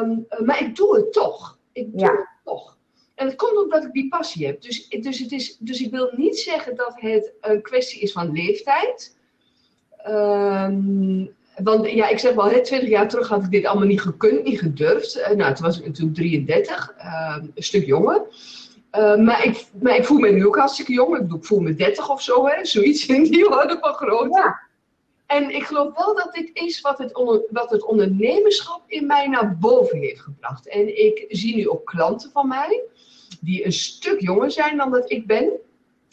um, 0.00 0.26
maar 0.46 0.60
ik 0.60 0.76
doe 0.76 0.96
het 0.96 1.12
toch. 1.12 1.58
Ik 1.72 1.90
doe 1.90 2.00
ja. 2.00 2.16
het 2.16 2.28
toch. 2.44 2.76
En 3.14 3.26
het 3.26 3.36
komt 3.36 3.62
omdat 3.62 3.84
ik 3.84 3.92
die 3.92 4.08
passie 4.08 4.46
heb. 4.46 4.62
Dus, 4.62 4.88
dus, 4.88 5.18
het 5.18 5.32
is, 5.32 5.56
dus 5.58 5.80
ik 5.80 5.90
wil 5.90 6.12
niet 6.16 6.38
zeggen 6.38 6.76
dat 6.76 6.92
het 6.96 7.32
een 7.40 7.62
kwestie 7.62 8.00
is 8.00 8.12
van 8.12 8.32
leeftijd. 8.32 9.16
Ehm, 9.96 11.24
want 11.56 11.90
ja, 11.90 12.08
ik 12.08 12.18
zeg 12.18 12.34
wel, 12.34 12.48
20 12.62 12.88
jaar 12.88 13.08
terug 13.08 13.28
had 13.28 13.42
ik 13.44 13.50
dit 13.50 13.64
allemaal 13.66 13.86
niet 13.86 14.00
gekund, 14.00 14.44
niet 14.44 14.60
gedurfd. 14.60 15.16
Uh, 15.16 15.30
nou, 15.30 15.54
toen 15.54 15.66
was 15.66 15.78
ik 15.78 15.86
natuurlijk 15.86 16.16
33, 16.16 16.94
ehm, 16.98 17.46
een 17.54 17.62
stuk 17.62 17.86
jonger. 17.86 18.22
Uh, 18.98 19.16
maar, 19.16 19.44
ik, 19.44 19.66
maar 19.80 19.96
ik 19.96 20.04
voel 20.04 20.18
me 20.18 20.30
nu 20.30 20.46
ook 20.46 20.56
hartstikke 20.56 20.92
jong. 20.92 21.16
Ik, 21.18 21.44
voel 21.44 21.60
me 21.60 21.74
30 21.74 22.10
of 22.10 22.22
zo, 22.22 22.46
hè? 22.46 22.64
zoiets 22.64 23.06
in 23.06 23.22
die 23.22 23.50
orde 23.50 23.76
van 23.80 23.94
grootte. 23.94 24.38
Ja. 24.38 24.60
En 25.26 25.54
ik 25.54 25.64
geloof 25.64 25.94
wel 25.96 26.14
dat 26.14 26.32
dit 26.32 26.50
is 26.52 26.80
wat 26.80 26.98
het, 26.98 27.12
wat 27.50 27.70
het 27.70 27.84
ondernemerschap 27.84 28.82
in 28.86 29.06
mij 29.06 29.28
naar 29.28 29.58
boven 29.58 29.98
heeft 29.98 30.20
gebracht. 30.20 30.68
En 30.68 31.04
ik 31.06 31.24
zie 31.28 31.56
nu 31.56 31.68
ook 31.68 31.84
klanten 31.84 32.30
van 32.30 32.48
mij 32.48 32.82
die 33.40 33.64
een 33.64 33.72
stuk 33.72 34.20
jonger 34.20 34.50
zijn 34.50 34.76
dan 34.76 34.90
dat 34.90 35.10
ik 35.10 35.26
ben. 35.26 35.50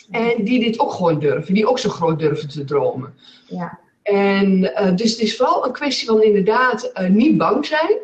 En 0.10 0.44
die 0.44 0.60
dit 0.60 0.80
ook 0.80 0.92
gewoon 0.92 1.20
durven. 1.20 1.54
Die 1.54 1.68
ook 1.68 1.80
zo 1.80 1.90
groot 1.90 2.20
durven 2.20 2.50
te 2.50 2.64
dromen. 2.64 3.14
Ja. 3.48 3.80
En 4.04 4.60
uh, 4.60 4.96
dus 4.96 5.12
het 5.12 5.20
is 5.20 5.38
vooral 5.38 5.66
een 5.66 5.72
kwestie 5.72 6.08
van 6.08 6.22
inderdaad 6.22 6.92
uh, 6.94 7.10
niet 7.10 7.38
bang 7.38 7.66
zijn. 7.66 7.98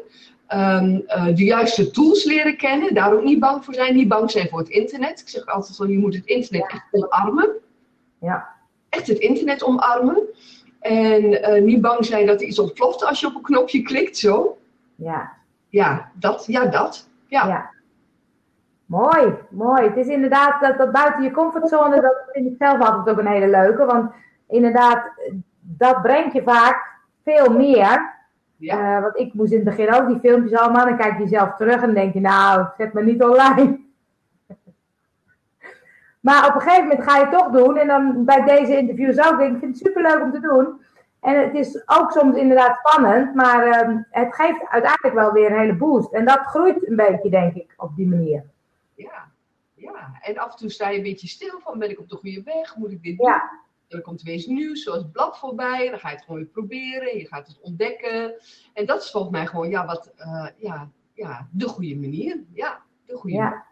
Um, 0.54 1.04
uh, 1.08 1.26
de 1.26 1.44
juiste 1.44 1.92
tools 1.92 2.24
leren 2.24 2.58
kennen. 2.58 2.94
Daar 2.94 3.14
ook 3.14 3.24
niet 3.24 3.40
bang 3.40 3.66
voor 3.66 3.74
zijn. 3.74 3.96
Niet 3.96 4.08
bang 4.08 4.32
zijn 4.32 4.50
voor 4.50 4.60
het 4.60 4.70
internet. 4.70 5.20
Ik 5.20 5.30
zeg 5.30 5.46
altijd 5.46 5.76
van 5.76 5.90
je 5.90 5.98
moet 5.98 6.14
het 6.14 6.26
internet 6.26 6.72
echt 6.72 6.88
omarmen. 6.92 7.50
Ja. 8.20 8.48
Echt 8.90 9.08
het 9.08 9.18
internet 9.18 9.64
omarmen. 9.64 10.24
En 10.80 11.66
niet 11.66 11.82
bang 11.82 12.06
zijn 12.06 12.26
dat 12.26 12.42
er 12.42 12.48
iets 12.48 12.60
ontploft 12.60 13.06
als 13.06 13.20
je 13.20 13.28
op 13.28 13.36
een 13.36 13.42
knopje 13.42 13.82
klikt. 13.82 14.18
Zo. 14.18 14.58
Ja. 14.96 15.34
Ja, 15.68 16.12
dat. 16.14 16.46
Ja, 16.48 16.66
dat. 16.66 17.10
ja. 17.28 17.48
ja. 17.48 17.70
Mooi, 18.86 19.34
mooi. 19.50 19.84
Het 19.84 19.98
is 19.98 20.08
inderdaad 20.08 20.62
dat, 20.62 20.78
dat 20.78 20.92
buiten 20.92 21.24
je 21.24 21.32
comfortzone, 21.32 22.02
dat 22.02 22.16
vind 22.32 22.46
ik 22.46 22.56
zelf 22.58 22.80
altijd 22.80 23.10
ook 23.10 23.26
een 23.26 23.32
hele 23.32 23.50
leuke. 23.50 23.86
Want 23.86 24.12
inderdaad, 24.48 25.12
dat 25.60 26.02
brengt 26.02 26.34
je 26.34 26.44
vaak 26.44 26.98
veel 27.24 27.50
meer. 27.50 28.18
Ja. 28.60 28.96
Uh, 28.96 29.02
want 29.02 29.18
ik 29.18 29.34
moest 29.34 29.52
in 29.52 29.66
het 29.66 29.78
begin 29.78 29.94
ook 29.94 30.08
die 30.08 30.20
filmpjes 30.20 30.60
allemaal. 30.60 30.86
Dan 30.86 30.98
kijk 30.98 31.18
je 31.18 31.24
jezelf 31.24 31.56
terug 31.56 31.82
en 31.82 31.94
denk 31.94 32.14
je, 32.14 32.20
nou, 32.20 32.66
zet 32.78 32.94
me 32.94 33.04
niet 33.04 33.24
online. 33.24 33.80
maar 36.28 36.48
op 36.48 36.56
een 36.56 36.62
gegeven 36.62 36.88
moment 36.88 37.04
ga 37.04 37.18
je 37.18 37.26
het 37.26 37.38
toch 37.38 37.50
doen. 37.50 37.78
En 37.78 37.88
dan 37.88 38.26
bij 38.26 38.44
deze 38.44 38.78
interviews 38.78 39.18
ook. 39.18 39.40
Ik 39.40 39.58
vind 39.60 39.62
het 39.62 39.78
superleuk 39.78 40.22
om 40.22 40.32
te 40.32 40.40
doen. 40.40 40.82
En 41.20 41.40
het 41.40 41.54
is 41.54 41.84
ook 41.86 42.12
soms 42.12 42.36
inderdaad 42.36 42.78
spannend. 42.78 43.36
Maar 43.36 43.68
uh, 43.68 43.98
het 44.10 44.36
geeft 44.36 44.68
uiteindelijk 44.68 45.14
wel 45.14 45.32
weer 45.32 45.52
een 45.52 45.60
hele 45.60 45.76
boost. 45.76 46.14
En 46.14 46.26
dat 46.26 46.40
groeit 46.40 46.88
een 46.88 46.96
beetje, 46.96 47.30
denk 47.30 47.56
ik, 47.56 47.74
op 47.78 47.96
die 47.96 48.08
manier. 48.08 48.44
Ja, 48.96 49.28
ja. 49.74 50.12
En 50.22 50.38
af 50.38 50.52
en 50.52 50.58
toe 50.58 50.70
sta 50.70 50.90
je 50.90 50.98
een 50.98 51.04
beetje 51.04 51.28
stil 51.28 51.60
van, 51.60 51.80
ben 51.80 51.90
ik 51.90 52.00
op 52.00 52.10
de 52.10 52.16
goede 52.16 52.42
weg? 52.44 52.76
Moet 52.76 52.92
ik 52.92 53.04
dit 53.04 53.18
doen? 53.18 53.28
Ja. 53.28 53.50
Dan 53.90 54.02
komt 54.02 54.22
weer 54.22 54.34
iets 54.34 54.46
nieuws, 54.46 54.84
zoals 54.84 55.00
het 55.00 55.12
blad 55.12 55.38
voorbij. 55.38 55.90
Dan 55.90 56.00
ga 56.00 56.10
je 56.10 56.16
het 56.16 56.26
gewoon 56.26 56.40
weer 56.40 56.50
proberen. 56.50 57.18
Je 57.18 57.28
gaat 57.28 57.48
het 57.48 57.60
ontdekken. 57.62 58.34
En 58.74 58.86
dat 58.86 59.04
is 59.04 59.12
volgens 59.12 59.34
mij 59.34 59.48
gewoon, 59.48 59.70
ja, 59.70 59.86
wat, 59.86 60.12
uh, 60.20 60.48
ja, 60.58 60.90
ja, 61.14 61.48
de 61.52 61.68
goede 61.68 61.96
manier. 61.96 62.44
Ja, 62.54 62.82
de 63.06 63.16
goede 63.16 63.36
ja. 63.36 63.44
manier. 63.44 63.64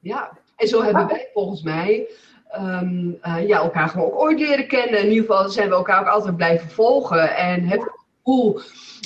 Ja. 0.00 0.38
En 0.56 0.68
zo 0.68 0.82
hebben 0.82 1.06
wij 1.06 1.30
volgens 1.32 1.62
mij 1.62 2.08
um, 2.56 3.18
uh, 3.22 3.48
ja, 3.48 3.58
elkaar 3.58 3.88
gewoon 3.88 4.06
ook 4.06 4.18
ooit 4.18 4.38
leren 4.38 4.66
kennen. 4.66 5.00
In 5.00 5.08
ieder 5.08 5.24
geval 5.24 5.48
zijn 5.48 5.68
we 5.68 5.74
elkaar 5.74 6.00
ook 6.00 6.08
altijd 6.08 6.36
blijven 6.36 6.70
volgen. 6.70 7.36
En 7.36 7.68
het 7.68 7.82
gevoel 8.22 8.60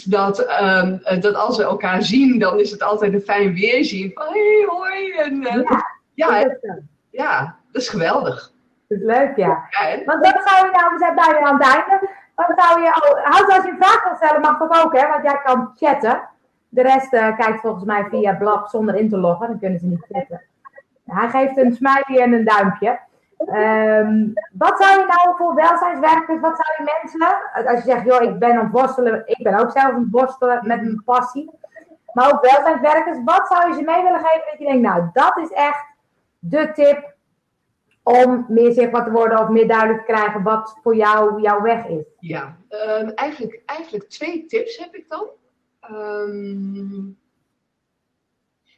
dat, 0.05 0.61
um, 0.63 1.21
dat 1.21 1.35
als 1.35 1.57
we 1.57 1.63
elkaar 1.63 2.03
zien, 2.03 2.39
dan 2.39 2.61
is 2.61 2.71
het 2.71 2.83
altijd 2.83 3.13
een 3.13 3.21
fijn 3.21 3.55
weerzien. 3.55 4.11
Van 4.15 4.27
hey, 4.27 4.65
hoi. 4.69 5.13
En, 5.13 5.35
uh, 5.35 5.71
ja, 6.15 6.39
ja, 6.39 6.59
ja, 7.11 7.59
dat 7.73 7.83
is 7.83 7.89
geweldig. 7.89 8.54
Dat 8.89 8.99
is 8.99 9.05
leuk, 9.05 9.37
ja. 9.37 9.69
Want 10.05 10.27
wat 10.27 10.43
zou 10.45 10.67
je 10.67 10.73
nou, 10.73 10.93
we 10.93 10.99
zijn 10.99 11.15
bijna 11.15 11.39
aan 11.39 11.61
het 11.61 11.75
einde. 11.75 12.09
Wat 12.35 12.53
zou 12.57 12.83
je, 12.83 12.93
als 13.25 13.65
je 13.65 13.71
een 13.71 13.77
vraag 13.83 14.05
wil 14.05 14.17
stellen, 14.17 14.41
mag 14.41 14.59
dat 14.59 14.85
ook, 14.85 14.97
hè? 14.99 15.09
Want 15.09 15.23
jij 15.23 15.41
kan 15.45 15.73
chatten. 15.77 16.23
De 16.69 16.83
rest 16.83 17.13
uh, 17.13 17.37
kijkt 17.37 17.61
volgens 17.61 17.85
mij 17.85 18.05
via 18.11 18.35
Blab 18.35 18.69
zonder 18.69 18.95
in 18.95 19.09
te 19.09 19.19
loggen. 19.19 19.49
Dan 19.49 19.59
kunnen 19.59 19.79
ze 19.79 19.87
niet 19.87 20.07
chatten. 20.11 20.43
Hij 21.07 21.29
geeft 21.29 21.57
een 21.57 21.75
smiley 21.75 22.23
en 22.23 22.33
een 22.33 22.45
duimpje. 22.45 22.99
Um, 23.39 24.33
wat 24.53 24.83
zou 24.83 25.01
je 25.01 25.07
nou 25.07 25.37
voor 25.37 25.55
welzijnswerkers, 25.55 26.41
wat 26.41 26.57
zou 26.57 26.69
je 26.77 26.93
mensen, 27.01 27.37
als 27.67 27.85
je 27.85 27.91
zegt, 27.91 28.05
joh, 28.05 28.23
ik 28.23 28.39
ben 28.39 28.51
aan 28.51 28.65
het 28.65 28.73
worstelen, 28.73 29.23
ik 29.27 29.43
ben 29.43 29.55
ook 29.55 29.71
zelf 29.71 29.93
aan 29.93 30.01
het 30.01 30.11
worstelen 30.11 30.67
met 30.67 30.83
mijn 30.83 31.03
passie, 31.05 31.51
maar 32.13 32.33
ook 32.33 32.51
welzijnswerkers, 32.51 33.19
wat 33.25 33.49
zou 33.49 33.69
je 33.69 33.75
ze 33.75 33.83
mee 33.83 34.03
willen 34.03 34.19
geven 34.19 34.43
dat 34.51 34.59
je 34.59 34.65
denkt, 34.65 34.83
nou, 34.83 35.09
dat 35.13 35.37
is 35.37 35.51
echt 35.51 35.87
de 36.39 36.73
tip 36.73 37.14
om 38.05 38.47
meer 38.49 38.73
zichtbaar 38.73 39.05
te 39.05 39.11
worden 39.11 39.39
of 39.39 39.49
meer 39.49 39.69
duidelijk 39.69 40.07
te 40.07 40.13
krijgen 40.13 40.43
wat 40.43 40.79
voor 40.83 40.97
jou 40.97 41.43
jouw 41.43 41.63
weg 41.63 41.87
is? 41.87 42.05
Ja, 42.21 42.59
um, 42.71 43.09
eigenlijk, 43.09 43.63
eigenlijk 43.67 44.09
twee 44.09 44.47
tips 44.47 44.79
heb 44.79 44.95
ik 44.95 45.09
dan. 45.09 45.29
Um, 45.91 47.19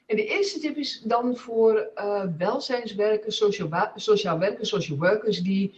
en 0.06 0.16
de 0.16 0.26
eerste 0.26 0.58
tip 0.58 0.76
is 0.76 1.00
dan 1.04 1.36
voor 1.36 1.90
uh, 1.96 2.22
welzijnswerkers, 2.38 3.36
sociaal, 3.36 3.92
sociaal 3.94 4.38
werkers, 4.38 4.68
social 4.68 4.98
workers 4.98 5.40
die 5.40 5.74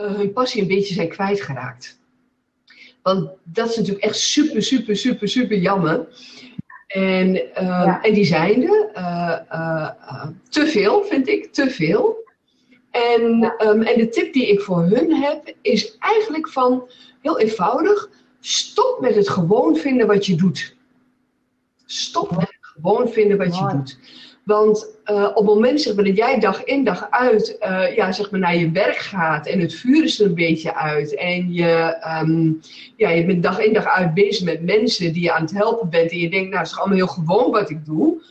uh, 0.00 0.14
hun 0.14 0.32
passie 0.32 0.62
een 0.62 0.68
beetje 0.68 0.94
zijn 0.94 1.08
kwijtgeraakt. 1.08 2.00
Want 3.02 3.30
dat 3.42 3.70
is 3.70 3.76
natuurlijk 3.76 4.04
echt 4.04 4.18
super, 4.18 4.62
super, 4.62 4.96
super, 4.96 5.28
super 5.28 5.56
jammer. 5.56 6.08
En, 6.86 7.34
uh, 7.36 7.52
ja. 7.54 8.02
en 8.02 8.14
die 8.14 8.24
zijn 8.24 8.62
er. 8.62 8.90
Uh, 8.94 9.88
te 10.48 10.66
veel, 10.66 11.04
vind 11.04 11.28
ik, 11.28 11.52
te 11.52 11.70
veel. 11.70 12.21
En, 12.92 13.38
ja. 13.38 13.54
um, 13.60 13.82
en 13.82 13.98
de 13.98 14.08
tip 14.08 14.32
die 14.32 14.46
ik 14.46 14.60
voor 14.60 14.82
hun 14.82 15.14
heb, 15.14 15.54
is 15.62 15.96
eigenlijk 15.98 16.48
van 16.48 16.88
heel 17.20 17.38
eenvoudig: 17.38 18.08
stop 18.40 19.00
met 19.00 19.14
het 19.14 19.28
gewoon 19.28 19.76
vinden 19.76 20.06
wat 20.06 20.26
je 20.26 20.34
doet. 20.34 20.76
Stop 21.86 22.36
met 22.36 22.58
gewoon 22.60 23.08
vinden 23.08 23.38
wat 23.38 23.56
je 23.56 23.68
doet. 23.72 23.98
Want 24.42 24.96
uh, 25.06 25.28
op 25.28 25.36
het 25.36 25.44
moment 25.44 25.80
zeg 25.80 25.94
maar, 25.94 26.04
dat 26.04 26.16
jij 26.16 26.38
dag 26.38 26.64
in 26.64 26.84
dag 26.84 27.10
uit 27.10 27.56
uh, 27.60 27.96
ja, 27.96 28.12
zeg 28.12 28.30
maar, 28.30 28.40
naar 28.40 28.56
je 28.56 28.70
werk 28.70 28.96
gaat 28.96 29.46
en 29.46 29.60
het 29.60 29.74
vuur 29.74 30.04
is 30.04 30.20
er 30.20 30.26
een 30.26 30.34
beetje 30.34 30.74
uit 30.74 31.14
en 31.14 31.52
je, 31.52 31.96
um, 32.22 32.60
ja, 32.96 33.10
je 33.10 33.26
bent 33.26 33.42
dag 33.42 33.58
in 33.58 33.72
dag 33.72 33.86
uit 33.86 34.14
bezig 34.14 34.44
met 34.44 34.62
mensen 34.62 35.12
die 35.12 35.22
je 35.22 35.32
aan 35.32 35.42
het 35.42 35.52
helpen 35.52 35.90
bent 35.90 36.10
en 36.10 36.18
je 36.18 36.30
denkt, 36.30 36.48
nou, 36.48 36.62
het 36.62 36.70
is 36.70 36.78
allemaal 36.78 36.96
heel 36.96 37.06
gewoon 37.06 37.50
wat 37.50 37.70
ik 37.70 37.84
doe, 37.84 38.22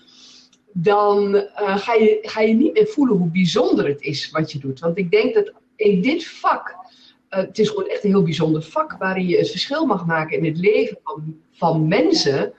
dan 0.73 1.36
uh, 1.36 1.77
ga, 1.77 1.93
je, 1.93 2.19
ga 2.21 2.41
je 2.41 2.53
niet 2.53 2.73
meer 2.73 2.88
voelen 2.88 3.17
hoe 3.17 3.29
bijzonder 3.29 3.88
het 3.88 4.01
is 4.01 4.31
wat 4.31 4.51
je 4.51 4.60
doet. 4.60 4.79
Want 4.79 4.97
ik 4.97 5.12
denk 5.12 5.34
dat 5.34 5.51
in 5.75 6.01
dit 6.01 6.27
vak, 6.27 6.75
het 7.29 7.60
is 7.60 7.69
gewoon 7.69 7.88
echt 7.88 8.03
een 8.03 8.10
heel 8.10 8.23
bijzonder 8.23 8.62
vak 8.62 8.95
waarin 8.99 9.27
je 9.27 9.38
het 9.38 9.49
verschil 9.49 9.86
mag 9.86 10.05
maken 10.05 10.38
in 10.38 10.45
het 10.45 10.57
leven 10.57 10.97
van, 11.03 11.36
van 11.51 11.88
mensen 11.88 12.53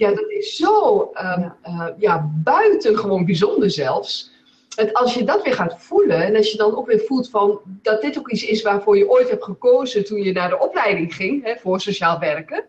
ja, 0.00 0.10
dat 0.14 0.30
is 0.30 0.56
zo 0.56 0.98
um, 1.00 1.52
uh, 1.64 1.86
ja, 1.98 2.30
buitengewoon 2.44 3.24
bijzonder 3.24 3.70
zelfs. 3.70 4.30
En 4.76 4.92
als 4.92 5.14
je 5.14 5.24
dat 5.24 5.42
weer 5.42 5.54
gaat 5.54 5.82
voelen 5.82 6.22
en 6.22 6.36
als 6.36 6.50
je 6.50 6.56
dan 6.56 6.76
ook 6.76 6.86
weer 6.86 7.00
voelt 7.00 7.30
van 7.30 7.60
dat 7.64 8.02
dit 8.02 8.18
ook 8.18 8.30
iets 8.30 8.44
is 8.44 8.62
waarvoor 8.62 8.96
je 8.96 9.10
ooit 9.10 9.30
hebt 9.30 9.44
gekozen 9.44 10.04
toen 10.04 10.22
je 10.22 10.32
naar 10.32 10.48
de 10.48 10.58
opleiding 10.58 11.14
ging 11.14 11.44
hè, 11.44 11.54
voor 11.56 11.80
sociaal 11.80 12.18
werken, 12.18 12.64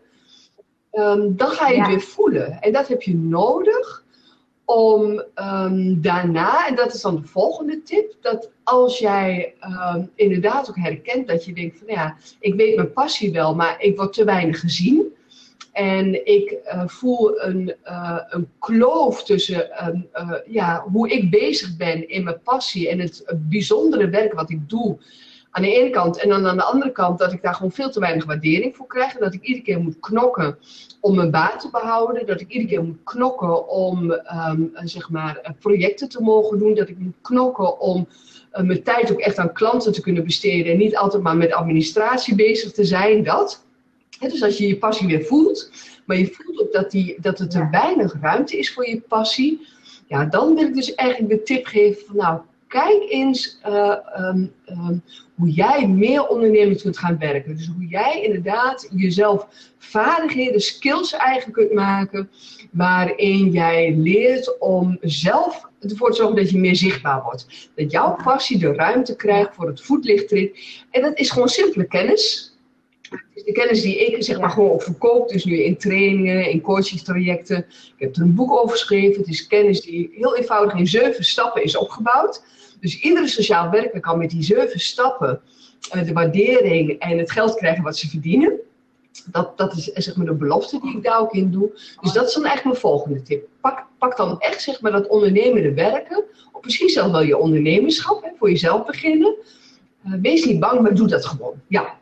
um, 0.92 1.36
dan 1.36 1.48
ga 1.50 1.68
je 1.68 1.78
het 1.78 1.88
weer 1.88 2.00
voelen. 2.00 2.60
En 2.60 2.72
dat 2.72 2.88
heb 2.88 3.02
je 3.02 3.14
nodig 3.14 4.01
om 4.72 5.22
um, 5.34 6.00
daarna, 6.02 6.68
en 6.68 6.74
dat 6.74 6.94
is 6.94 7.00
dan 7.00 7.16
de 7.16 7.26
volgende 7.26 7.82
tip, 7.82 8.14
dat 8.20 8.50
als 8.62 8.98
jij 8.98 9.54
inderdaad 10.14 10.68
ook 10.68 10.76
herkent 10.76 11.28
dat 11.28 11.44
je 11.44 11.52
denkt 11.52 11.78
van 11.78 11.94
ja, 11.94 12.16
ik 12.40 12.54
weet 12.54 12.76
mijn 12.76 12.92
passie 12.92 13.32
wel, 13.32 13.54
maar 13.54 13.76
ik 13.78 13.96
word 13.96 14.12
te 14.12 14.24
weinig 14.24 14.60
gezien 14.60 15.12
en 15.72 16.26
ik 16.26 16.58
uh, 16.66 16.82
voel 16.86 17.42
een, 17.42 17.74
uh, 17.84 18.18
een 18.28 18.48
kloof 18.58 19.24
tussen 19.24 19.68
uh, 20.14 20.32
ja, 20.46 20.84
hoe 20.92 21.10
ik 21.10 21.30
bezig 21.30 21.76
ben 21.76 22.08
in 22.08 22.24
mijn 22.24 22.42
passie 22.42 22.88
en 22.88 22.98
het 22.98 23.24
bijzondere 23.36 24.08
werk 24.08 24.32
wat 24.32 24.50
ik 24.50 24.68
doe. 24.68 24.98
Aan 25.54 25.62
de 25.62 25.74
ene 25.74 25.90
kant. 25.90 26.18
En 26.18 26.28
dan 26.28 26.46
aan 26.46 26.56
de 26.56 26.62
andere 26.62 26.92
kant 26.92 27.18
dat 27.18 27.32
ik 27.32 27.42
daar 27.42 27.54
gewoon 27.54 27.72
veel 27.72 27.90
te 27.90 28.00
weinig 28.00 28.24
waardering 28.24 28.76
voor 28.76 28.86
krijg. 28.86 29.14
En 29.14 29.20
dat 29.20 29.34
ik 29.34 29.42
iedere 29.42 29.64
keer 29.64 29.80
moet 29.80 30.00
knokken 30.00 30.58
om 31.00 31.14
mijn 31.14 31.30
baan 31.30 31.58
te 31.58 31.70
behouden. 31.70 32.26
Dat 32.26 32.40
ik 32.40 32.48
iedere 32.48 32.70
keer 32.70 32.84
moet 32.84 33.02
knokken 33.04 33.68
om 33.68 34.10
um, 34.10 34.70
zeg 34.74 35.10
maar, 35.10 35.54
projecten 35.60 36.08
te 36.08 36.22
mogen 36.22 36.58
doen. 36.58 36.74
Dat 36.74 36.88
ik 36.88 36.98
moet 36.98 37.20
knokken 37.22 37.80
om 37.80 38.08
mijn 38.52 38.82
tijd 38.82 39.12
ook 39.12 39.20
echt 39.20 39.38
aan 39.38 39.52
klanten 39.52 39.92
te 39.92 40.00
kunnen 40.00 40.24
besteden. 40.24 40.72
En 40.72 40.78
niet 40.78 40.96
altijd 40.96 41.22
maar 41.22 41.36
met 41.36 41.52
administratie 41.52 42.34
bezig 42.34 42.72
te 42.72 42.84
zijn. 42.84 43.24
Dat 43.24 43.64
dus 44.30 44.42
als 44.42 44.58
je 44.58 44.66
je 44.66 44.78
passie 44.78 45.06
weer 45.06 45.24
voelt, 45.24 45.70
maar 46.04 46.16
je 46.16 46.26
voelt 46.26 46.60
ook 46.60 46.72
dat, 46.72 46.90
die, 46.90 47.16
dat 47.20 47.40
er 47.40 47.68
weinig 47.70 48.16
ruimte 48.20 48.58
is 48.58 48.72
voor 48.72 48.88
je 48.88 49.00
passie, 49.00 49.66
ja, 50.06 50.24
dan 50.24 50.54
wil 50.54 50.64
ik 50.64 50.74
dus 50.74 50.94
eigenlijk 50.94 51.30
de 51.30 51.42
tip 51.42 51.66
geven 51.66 52.06
van 52.06 52.16
nou, 52.16 52.40
kijk 52.72 53.04
eens 53.08 53.58
uh, 53.66 53.96
um, 54.18 54.52
um, 54.66 55.02
hoe 55.34 55.50
jij 55.50 55.88
meer 55.88 56.26
ondernemend 56.26 56.82
kunt 56.82 56.98
gaan 56.98 57.18
werken. 57.18 57.56
Dus 57.56 57.66
hoe 57.66 57.86
jij 57.86 58.22
inderdaad 58.22 58.88
jezelf 58.94 59.46
vaardigheden, 59.78 60.60
skills 60.60 61.12
eigen 61.12 61.52
kunt 61.52 61.72
maken, 61.72 62.30
waarin 62.70 63.50
jij 63.50 63.94
leert 63.96 64.58
om 64.58 64.98
zelf 65.00 65.68
ervoor 65.80 66.10
te 66.10 66.16
zorgen 66.16 66.36
dat 66.36 66.50
je 66.50 66.58
meer 66.58 66.76
zichtbaar 66.76 67.22
wordt. 67.22 67.70
Dat 67.74 67.90
jouw 67.90 68.16
passie 68.24 68.58
de 68.58 68.72
ruimte 68.72 69.16
krijgt 69.16 69.54
voor 69.54 69.66
het 69.66 69.82
voetlicht 69.82 70.28
treedt. 70.28 70.58
En 70.90 71.02
dat 71.02 71.18
is 71.18 71.30
gewoon 71.30 71.48
simpele 71.48 71.84
kennis. 71.84 72.56
De 73.34 73.52
kennis 73.52 73.82
die 73.82 74.06
ik 74.06 74.22
zeg 74.22 74.40
maar 74.40 74.50
gewoon 74.50 74.70
op 74.70 74.82
verkoop, 74.82 75.28
dus 75.28 75.44
nu 75.44 75.62
in 75.62 75.76
trainingen, 75.76 76.50
in 76.50 76.60
coachingstrajecten. 76.60 77.58
Ik 77.58 77.94
heb 77.96 78.16
er 78.16 78.22
een 78.22 78.34
boek 78.34 78.52
over 78.52 78.70
geschreven. 78.70 79.20
Het 79.20 79.28
is 79.28 79.46
kennis 79.46 79.80
die 79.80 80.10
heel 80.14 80.36
eenvoudig 80.36 80.78
in 80.78 80.86
zeven 80.86 81.24
stappen 81.24 81.62
is 81.62 81.76
opgebouwd. 81.76 82.42
Dus 82.82 83.00
iedere 83.00 83.26
sociaal 83.28 83.70
werker 83.70 84.00
kan 84.00 84.18
met 84.18 84.30
die 84.30 84.42
zeven 84.42 84.80
stappen 84.80 85.40
uh, 85.94 86.04
de 86.04 86.12
waardering 86.12 86.98
en 86.98 87.18
het 87.18 87.30
geld 87.30 87.54
krijgen 87.54 87.82
wat 87.82 87.96
ze 87.96 88.08
verdienen. 88.08 88.60
Dat, 89.26 89.58
dat 89.58 89.72
is 89.76 89.84
zeg 89.84 90.16
maar 90.16 90.26
de 90.26 90.34
belofte 90.34 90.80
die 90.80 90.96
ik 90.96 91.02
daar 91.02 91.20
ook 91.20 91.32
in 91.32 91.50
doe. 91.50 91.70
Dus 92.00 92.12
dat 92.12 92.26
is 92.26 92.34
dan 92.34 92.44
eigenlijk 92.44 92.64
mijn 92.64 92.76
volgende 92.76 93.22
tip. 93.22 93.48
Pak, 93.60 93.86
pak 93.98 94.16
dan 94.16 94.40
echt 94.40 94.62
zeg 94.62 94.80
maar 94.80 94.92
dat 94.92 95.08
ondernemende 95.08 95.74
werken. 95.74 96.24
Of 96.52 96.64
misschien 96.64 96.88
zelfs 96.88 97.10
wel 97.10 97.22
je 97.22 97.36
ondernemerschap. 97.36 98.22
Hè, 98.22 98.30
voor 98.38 98.50
jezelf 98.50 98.86
beginnen. 98.86 99.34
Uh, 100.06 100.14
wees 100.22 100.44
niet 100.44 100.60
bang, 100.60 100.80
maar 100.80 100.94
doe 100.94 101.08
dat 101.08 101.26
gewoon. 101.26 101.54
Ja. 101.66 101.94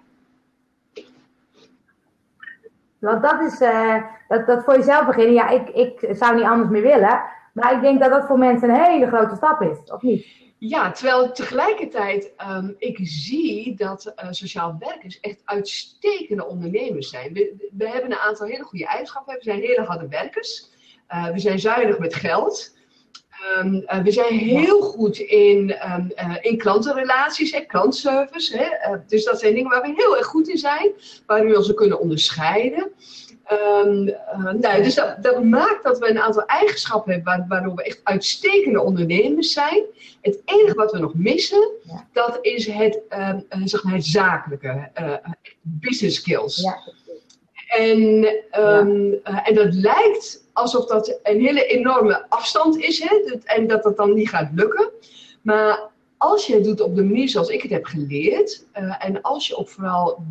Want 2.98 3.22
dat 3.22 3.40
is, 3.40 3.58
dat, 4.28 4.46
dat 4.46 4.64
voor 4.64 4.76
jezelf 4.76 5.06
beginnen. 5.06 5.34
Ja, 5.34 5.48
ik, 5.48 5.68
ik 5.68 6.16
zou 6.16 6.34
niet 6.34 6.44
anders 6.44 6.70
meer 6.70 6.82
willen. 6.82 7.22
Maar 7.52 7.74
ik 7.74 7.80
denk 7.80 8.00
dat 8.00 8.10
dat 8.10 8.26
voor 8.26 8.38
mensen 8.38 8.68
een 8.68 8.84
hele 8.84 9.06
grote 9.06 9.36
stap 9.36 9.62
is, 9.62 9.92
of 9.92 10.02
niet? 10.02 10.40
Ja, 10.62 10.92
terwijl 10.92 11.32
tegelijkertijd 11.32 12.32
um, 12.50 12.74
ik 12.78 12.98
zie 13.02 13.74
dat 13.76 14.12
uh, 14.16 14.26
sociaal 14.30 14.76
werkers 14.78 15.20
echt 15.20 15.40
uitstekende 15.44 16.46
ondernemers 16.46 17.10
zijn. 17.10 17.32
We, 17.32 17.70
we, 17.76 17.88
hebben 17.88 18.10
een 18.10 18.18
aantal 18.18 18.46
hele 18.46 18.62
goede 18.62 18.86
eigenschappen. 18.86 19.34
We 19.34 19.42
zijn 19.42 19.60
hele 19.60 19.82
harde 19.82 20.08
werkers. 20.08 20.70
Uh, 21.10 21.30
we 21.30 21.38
zijn 21.38 21.58
zuinig 21.58 21.98
met 21.98 22.14
geld. 22.14 22.76
Um, 23.58 23.74
uh, 23.74 24.02
we 24.02 24.10
zijn 24.10 24.38
heel 24.38 24.80
goed 24.80 25.18
in, 25.18 25.76
um, 25.92 26.12
in 26.40 26.58
klantenrelaties 26.58 27.50
en 27.50 27.66
klantservice. 27.66 28.56
Hè? 28.56 28.96
dus 29.06 29.24
dat 29.24 29.40
zijn 29.40 29.54
dingen 29.54 29.70
waar 29.70 29.82
we 29.82 29.92
heel 29.96 30.16
erg 30.16 30.26
goed 30.26 30.48
in 30.48 30.58
zijn. 30.58 30.92
Waar 31.26 31.46
we 31.46 31.56
ons 31.56 31.74
kunnen 31.74 32.00
onderscheiden. 32.00 32.92
Um, 33.52 34.08
uh, 34.08 34.52
nee, 34.52 34.82
dus 34.82 34.94
dat, 34.94 35.22
dat, 35.22 35.44
maakt 35.44 35.82
dat 35.82 35.98
we 35.98 36.10
een 36.10 36.18
aantal 36.18 36.44
eigenschappen 36.44 37.12
hebben 37.12 37.44
waardoor 37.48 37.74
we 37.74 37.82
echt 37.82 38.00
uitstekende 38.02 38.80
ondernemers 38.82 39.52
zijn. 39.52 39.84
Het 40.20 40.42
enige 40.44 40.74
wat 40.74 40.92
we 40.92 40.98
nog 40.98 41.14
missen, 41.14 41.70
ja. 41.82 42.06
dat 42.12 42.38
is 42.42 42.66
het, 42.66 43.00
um, 43.10 43.46
uh, 43.50 43.60
zeg 43.64 43.82
maar 43.82 43.94
het 43.94 44.04
zakelijke, 44.04 44.90
uh, 45.00 45.14
business 45.60 46.16
skills. 46.16 46.56
Ja. 46.56 46.78
En, 47.78 48.00
um, 48.58 49.20
ja. 49.24 49.44
en 49.44 49.54
dat 49.54 49.74
lijkt 49.74 50.44
alsof 50.52 50.86
dat 50.86 51.18
een 51.22 51.40
hele 51.40 51.66
enorme 51.66 52.26
afstand 52.28 52.78
is 52.78 52.98
hè, 52.98 53.38
en 53.44 53.66
dat 53.66 53.82
dat 53.82 53.96
dan 53.96 54.14
niet 54.14 54.28
gaat 54.28 54.50
lukken. 54.54 54.90
Maar 55.42 55.90
als 56.16 56.46
je 56.46 56.54
het 56.54 56.64
doet 56.64 56.80
op 56.80 56.96
de 56.96 57.04
manier 57.04 57.28
zoals 57.28 57.48
ik 57.48 57.62
het 57.62 57.70
heb 57.70 57.84
geleerd, 57.84 58.64
en 58.98 59.22
als 59.22 59.46
je 59.46 59.56
ook 59.56 59.68
vooral, 59.68 60.24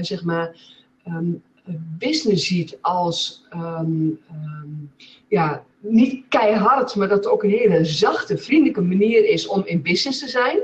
zeg 0.00 0.24
maar, 0.24 0.56
business 1.98 2.46
ziet 2.46 2.78
als 2.80 3.46
um, 3.54 4.20
um, 4.30 4.92
ja, 5.28 5.64
niet 5.80 6.24
keihard, 6.28 6.94
maar 6.94 7.08
dat 7.08 7.24
het 7.24 7.32
ook 7.32 7.42
een 7.42 7.50
hele 7.50 7.84
zachte, 7.84 8.38
vriendelijke 8.38 8.80
manier 8.80 9.24
is 9.28 9.46
om 9.46 9.62
in 9.64 9.82
business 9.82 10.18
te 10.18 10.28
zijn, 10.28 10.58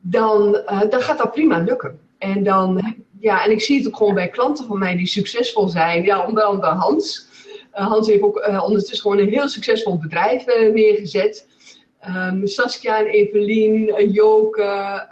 dan, 0.00 0.62
uh, 0.66 0.80
dan 0.90 1.00
gaat 1.00 1.18
dat 1.18 1.32
prima 1.32 1.58
lukken. 1.58 1.98
En 2.18 2.44
dan, 2.44 2.96
ja, 3.20 3.44
en 3.44 3.50
ik 3.50 3.60
zie 3.60 3.78
het 3.78 3.86
ook 3.86 3.96
gewoon 3.96 4.14
bij 4.14 4.28
klanten 4.28 4.66
van 4.66 4.78
mij 4.78 4.96
die 4.96 5.06
succesvol 5.06 5.68
zijn. 5.68 6.04
Ja, 6.04 6.26
onder 6.26 6.42
andere 6.42 6.72
Hans. 6.72 7.28
Uh, 7.74 7.86
Hans 7.86 8.06
heeft 8.06 8.22
ook 8.22 8.46
uh, 8.48 8.62
ondertussen 8.64 9.00
gewoon 9.00 9.18
een 9.18 9.32
heel 9.32 9.48
succesvol 9.48 9.98
bedrijf 9.98 10.46
neergezet. 10.46 11.46
Um, 12.08 12.46
Saskia 12.46 12.98
en 12.98 13.06
Evelien, 13.06 14.10
Joke, 14.12 15.06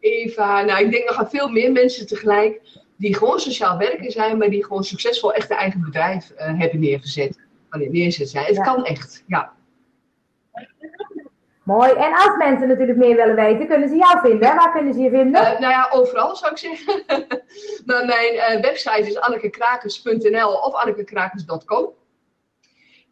Eva. 0.00 0.62
Nou, 0.62 0.84
ik 0.84 0.90
denk 0.90 1.08
nog 1.08 1.18
aan 1.18 1.30
veel 1.30 1.48
meer 1.48 1.72
mensen 1.72 2.06
tegelijk 2.06 2.60
die 2.96 3.16
gewoon 3.16 3.40
sociaal 3.40 3.78
werker 3.78 4.12
zijn, 4.12 4.38
maar 4.38 4.50
die 4.50 4.64
gewoon 4.64 4.84
succesvol 4.84 5.32
echt 5.32 5.50
een 5.50 5.56
eigen 5.56 5.80
bedrijf 5.80 6.30
uh, 6.30 6.58
hebben 6.58 6.80
neergezet. 6.80 7.38
Allee, 7.68 7.90
neerzet 7.90 8.28
zijn. 8.28 8.44
Het 8.44 8.56
ja. 8.56 8.62
kan 8.62 8.84
echt, 8.84 9.24
ja. 9.26 9.52
Mooi. 11.64 11.92
En 11.92 12.12
als 12.12 12.36
mensen 12.38 12.68
natuurlijk 12.68 12.98
meer 12.98 13.16
willen 13.16 13.34
weten, 13.34 13.66
kunnen 13.66 13.88
ze 13.88 13.96
jou 13.96 14.20
vinden. 14.20 14.56
Waar 14.56 14.72
kunnen 14.72 14.94
ze 14.94 15.00
je 15.00 15.10
vinden? 15.10 15.42
Uh, 15.42 15.58
nou 15.60 15.72
ja, 15.72 15.88
overal 15.92 16.36
zou 16.36 16.52
ik 16.52 16.58
zeggen. 16.58 17.02
maar 17.86 18.04
mijn 18.04 18.34
uh, 18.34 18.60
website 18.60 19.06
is 19.06 19.18
annekekrakers.nl 19.18 20.52
of 20.52 20.74
annekekrakers.com. 20.74 21.88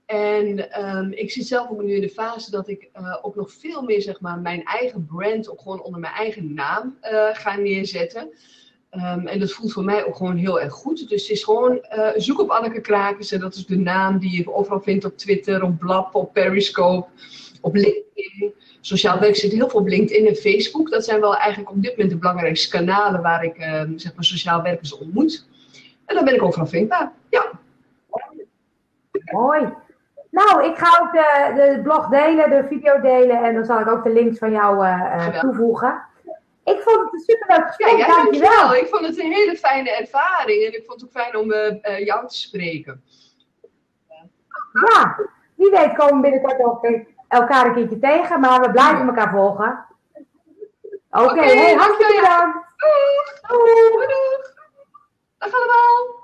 En 0.06 0.80
um, 0.86 1.12
ik 1.12 1.30
zit 1.30 1.46
zelf 1.46 1.70
ook 1.70 1.82
nu 1.82 1.94
in 1.94 2.00
de 2.00 2.08
fase 2.08 2.50
dat 2.50 2.68
ik 2.68 2.88
uh, 2.96 3.16
ook 3.22 3.34
nog 3.34 3.52
veel 3.52 3.82
meer 3.82 4.02
zeg 4.02 4.20
maar, 4.20 4.38
mijn 4.38 4.64
eigen 4.64 5.06
brand 5.06 5.50
ook 5.50 5.60
gewoon 5.60 5.82
onder 5.82 6.00
mijn 6.00 6.14
eigen 6.14 6.54
naam 6.54 6.98
ga 7.32 7.56
neerzetten. 7.56 8.32
Um, 8.96 9.26
en 9.26 9.38
dat 9.38 9.52
voelt 9.52 9.72
voor 9.72 9.84
mij 9.84 10.06
ook 10.06 10.16
gewoon 10.16 10.36
heel 10.36 10.60
erg 10.60 10.72
goed. 10.72 11.08
Dus 11.08 11.22
het 11.22 11.30
is 11.30 11.44
gewoon 11.44 11.84
uh, 11.96 12.08
zoek 12.16 12.40
op 12.40 12.50
Anneke 12.50 12.80
Krakers. 12.80 13.32
En 13.32 13.40
dat 13.40 13.54
is 13.54 13.66
de 13.66 13.78
naam 13.78 14.18
die 14.18 14.36
je 14.36 14.54
overal 14.54 14.80
vindt 14.80 15.04
op 15.04 15.18
Twitter, 15.18 15.62
op 15.62 15.78
Blab, 15.78 16.14
op 16.14 16.32
Periscope, 16.32 17.08
op 17.60 17.74
LinkedIn. 17.74 18.54
Sociaal 18.80 19.18
werk 19.18 19.36
zit 19.36 19.52
heel 19.52 19.68
veel 19.68 19.80
op 19.80 19.88
LinkedIn 19.88 20.26
en 20.26 20.36
Facebook. 20.36 20.90
Dat 20.90 21.04
zijn 21.04 21.20
wel 21.20 21.36
eigenlijk 21.36 21.70
op 21.70 21.82
dit 21.82 21.90
moment 21.90 22.10
de 22.10 22.16
belangrijkste 22.18 22.76
kanalen 22.76 23.22
waar 23.22 23.44
ik 23.44 23.58
uh, 23.58 23.82
zeg 23.96 24.14
maar 24.14 24.24
sociaal 24.24 24.62
werkers 24.62 24.98
ontmoet. 24.98 25.46
En 26.06 26.14
dan 26.14 26.24
ben 26.24 26.34
ik 26.34 26.42
overal 26.42 26.66
vindbaar. 26.66 27.12
Ja. 27.28 27.50
Mooi. 29.32 29.68
Nou, 30.30 30.64
ik 30.64 30.76
ga 30.76 31.02
ook 31.02 31.12
de, 31.12 31.52
de 31.54 31.80
blog 31.82 32.08
delen, 32.08 32.50
de 32.50 32.64
video 32.68 33.00
delen. 33.00 33.44
En 33.44 33.54
dan 33.54 33.64
zal 33.64 33.80
ik 33.80 33.88
ook 33.88 34.04
de 34.04 34.12
links 34.12 34.38
van 34.38 34.50
jou 34.50 34.86
uh, 34.86 35.38
toevoegen. 35.40 36.10
Ik 36.64 36.80
vond 36.82 37.00
het 37.00 37.12
een 37.12 37.20
superleuk 37.20 37.66
gesprek, 37.66 37.96
ja, 37.96 38.06
dankjewel. 38.06 38.74
Ik 38.74 38.88
vond 38.88 39.06
het 39.06 39.18
een 39.18 39.32
hele 39.32 39.56
fijne 39.56 39.90
ervaring 39.90 40.64
en 40.64 40.74
ik 40.74 40.84
vond 40.86 41.00
het 41.00 41.04
ook 41.04 41.22
fijn 41.22 41.36
om 41.36 41.52
uh, 41.52 41.66
uh, 41.82 42.04
jou 42.04 42.28
te 42.28 42.36
spreken. 42.36 43.04
Ja, 44.72 45.18
wie 45.54 45.70
weet 45.70 45.94
komen 45.94 46.14
we 46.14 46.20
binnenkort 46.20 46.64
ook 46.64 46.86
elkaar 47.28 47.66
een 47.66 47.74
keertje 47.74 47.98
tegen, 47.98 48.40
maar 48.40 48.60
we 48.60 48.70
blijven 48.70 49.06
elkaar 49.06 49.30
volgen. 49.30 49.86
Oké, 51.10 51.24
okay, 51.24 51.32
okay, 51.32 51.56
hey, 51.56 51.74
hartstikke 51.74 52.14
bedankt. 52.14 52.74
Doeg. 52.76 53.40
Doeg. 53.48 54.06
Doeg. 54.06 54.54
Dag 55.38 55.54
allemaal. 55.54 56.21